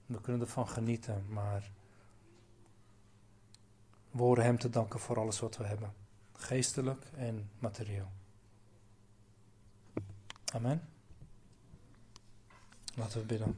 [0.05, 1.71] We kunnen ervan genieten, maar
[4.11, 5.93] we horen Hem te danken voor alles wat we hebben.
[6.37, 8.11] Geestelijk en materieel.
[10.53, 10.89] Amen.
[12.95, 13.57] Laten we bidden.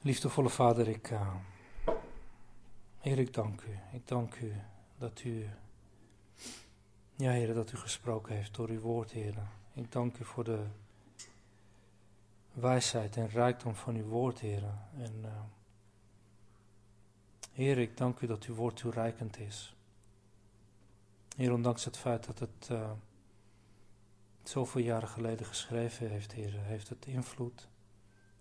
[0.00, 1.34] Liefdevolle Vader, ik, uh,
[2.98, 3.78] Heer, ik dank u.
[3.92, 4.52] Ik dank u
[4.98, 5.46] dat u,
[7.16, 9.34] ja Heer, dat u gesproken heeft door uw woord, Heer.
[9.74, 10.66] Ik dank u voor de
[12.52, 14.62] wijsheid en rijkdom van uw woord, Heer.
[14.96, 15.42] En uh,
[17.52, 19.76] Heer, ik dank u dat uw woord toereikend is.
[21.36, 22.90] Heer, ondanks het feit dat het uh,
[24.42, 27.68] zoveel jaren geleden geschreven heeft, Heer, heeft het invloed,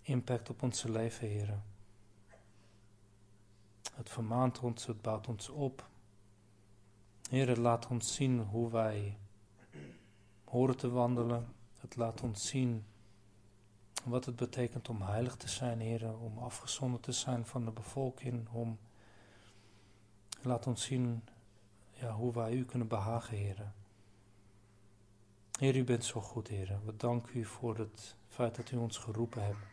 [0.02, 1.62] impact op onze leven, Heer.
[3.94, 5.90] Het vermaant ons, het bouwt ons op.
[7.30, 9.18] Heer, het laat ons zien hoe wij
[10.44, 11.54] horen te wandelen.
[11.78, 12.86] Het laat ons zien
[14.04, 18.50] wat het betekent om heilig te zijn, Heer, om afgezonderd te zijn van de bevolking,
[18.52, 18.78] om
[20.42, 21.24] laat ons zien
[21.92, 23.74] ja, hoe wij u kunnen behagen, heren.
[25.60, 26.86] Heer, u bent zo goed, heren.
[26.86, 29.66] We danken u voor het feit dat u ons geroepen hebt.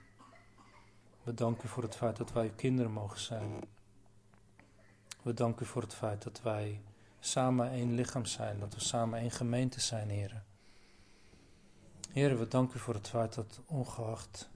[1.22, 3.60] We danken u voor het feit dat wij uw kinderen mogen zijn.
[5.22, 6.80] We danken u voor het feit dat wij
[7.20, 10.47] samen één lichaam zijn, dat we samen één gemeente zijn, heren.
[12.08, 14.50] Heren, we danken u voor het feit dat ongeacht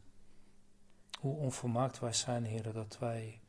[1.20, 3.40] hoe onvolmaakt wij zijn, heren, dat wij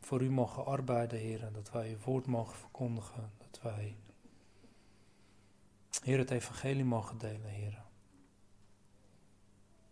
[0.00, 3.96] voor u mogen arbeiden, Heer, dat wij uw woord mogen verkondigen, dat wij,
[6.02, 7.82] Heer, het evangelie mogen delen, Heer.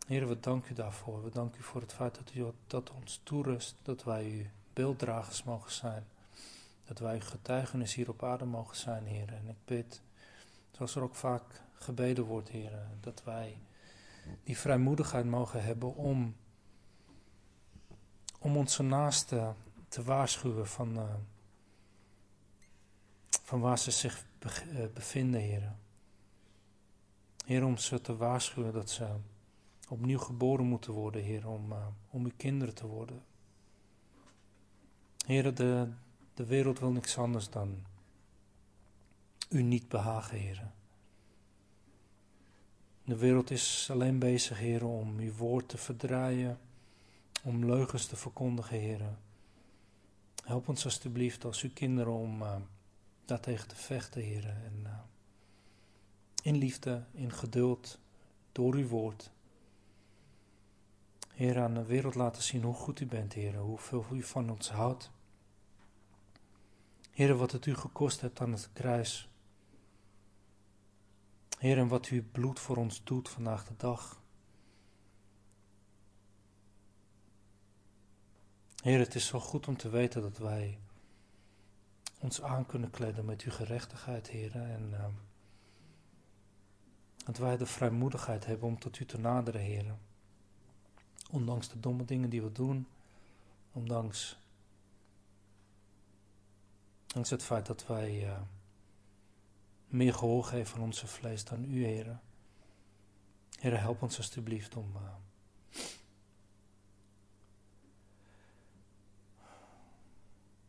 [0.06, 1.24] Heer, we danken u daarvoor.
[1.24, 5.42] We danken u voor het feit dat u dat ons toerust, dat wij uw beelddragers
[5.42, 6.06] mogen zijn,
[6.84, 9.32] dat wij uw getuigenis hier op aarde mogen zijn, Heer.
[9.32, 10.00] En ik bid,
[10.70, 13.58] zoals er ook vaak gebeden wordt, Heer, dat wij
[14.44, 16.36] die vrijmoedigheid mogen hebben om,
[18.38, 19.54] om onze naaste
[19.88, 21.14] te waarschuwen van, uh,
[23.42, 25.72] van waar ze zich be uh, bevinden, Heer.
[27.44, 29.08] Heer, om ze te waarschuwen dat ze
[29.88, 33.22] opnieuw geboren moeten worden, Heer, om, uh, om uw kinderen te worden.
[35.26, 35.88] Heer, de,
[36.34, 37.84] de wereld wil niks anders dan
[39.48, 40.72] u niet behagen, Heer.
[43.04, 46.58] De wereld is alleen bezig, Heer, om uw woord te verdraaien,
[47.42, 49.00] om leugens te verkondigen, Heer.
[50.44, 52.56] Help ons alstublieft als uw kinderen om uh,
[53.24, 54.46] daartegen te vechten, Heer.
[54.46, 54.90] En uh,
[56.42, 57.98] In liefde, in geduld,
[58.52, 59.30] door uw woord.
[61.34, 64.70] Heer, aan de wereld laten zien hoe goed u bent, Heer, hoeveel u van ons
[64.70, 65.10] houdt.
[67.10, 69.28] Heer, wat het u gekost hebt aan het kruis.
[71.62, 74.22] Heer, en wat uw bloed voor ons doet vandaag de dag.
[78.82, 80.78] Heer, het is zo goed om te weten dat wij
[82.18, 84.54] ons aan kunnen kleden met uw gerechtigheid, Heer.
[84.54, 85.04] En uh,
[87.24, 89.94] dat wij de vrijmoedigheid hebben om tot u te naderen, Heer.
[91.30, 92.86] Ondanks de domme dingen die we doen,
[93.72, 94.38] ondanks,
[97.06, 98.40] ondanks het feit dat wij uh,
[99.92, 102.20] meer gehoor geven aan onze vlees dan u, Heer.
[103.60, 104.92] Heer, help ons alstublieft om.
[104.96, 105.00] Uh,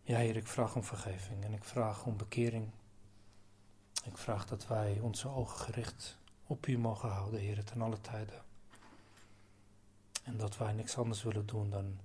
[0.05, 2.69] Ja, Heer, ik vraag om vergeving en ik vraag om bekering.
[4.03, 8.43] Ik vraag dat wij onze ogen gericht op U mogen houden, Heer, ten alle tijden.
[10.23, 11.99] En dat wij niks anders willen doen dan,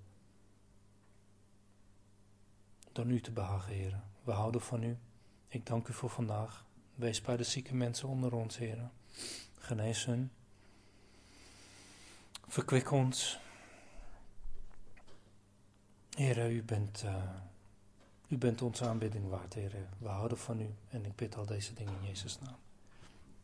[2.92, 4.00] dan U te behagen, Heer.
[4.22, 4.98] We houden van U.
[5.48, 6.64] Ik dank U voor vandaag.
[6.98, 8.90] Wees bij de zieke mensen onder ons, Heer.
[9.58, 10.30] Genees hun.
[12.48, 13.38] Verkwik ons.
[16.16, 17.02] Heer, U bent...
[17.04, 17.14] Uh,
[18.28, 19.72] u bent onze aanbidding waard, Heer.
[19.98, 22.56] We houden van u en ik bid al deze dingen in Jezus' naam.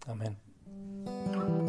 [0.06, 1.63] Amen.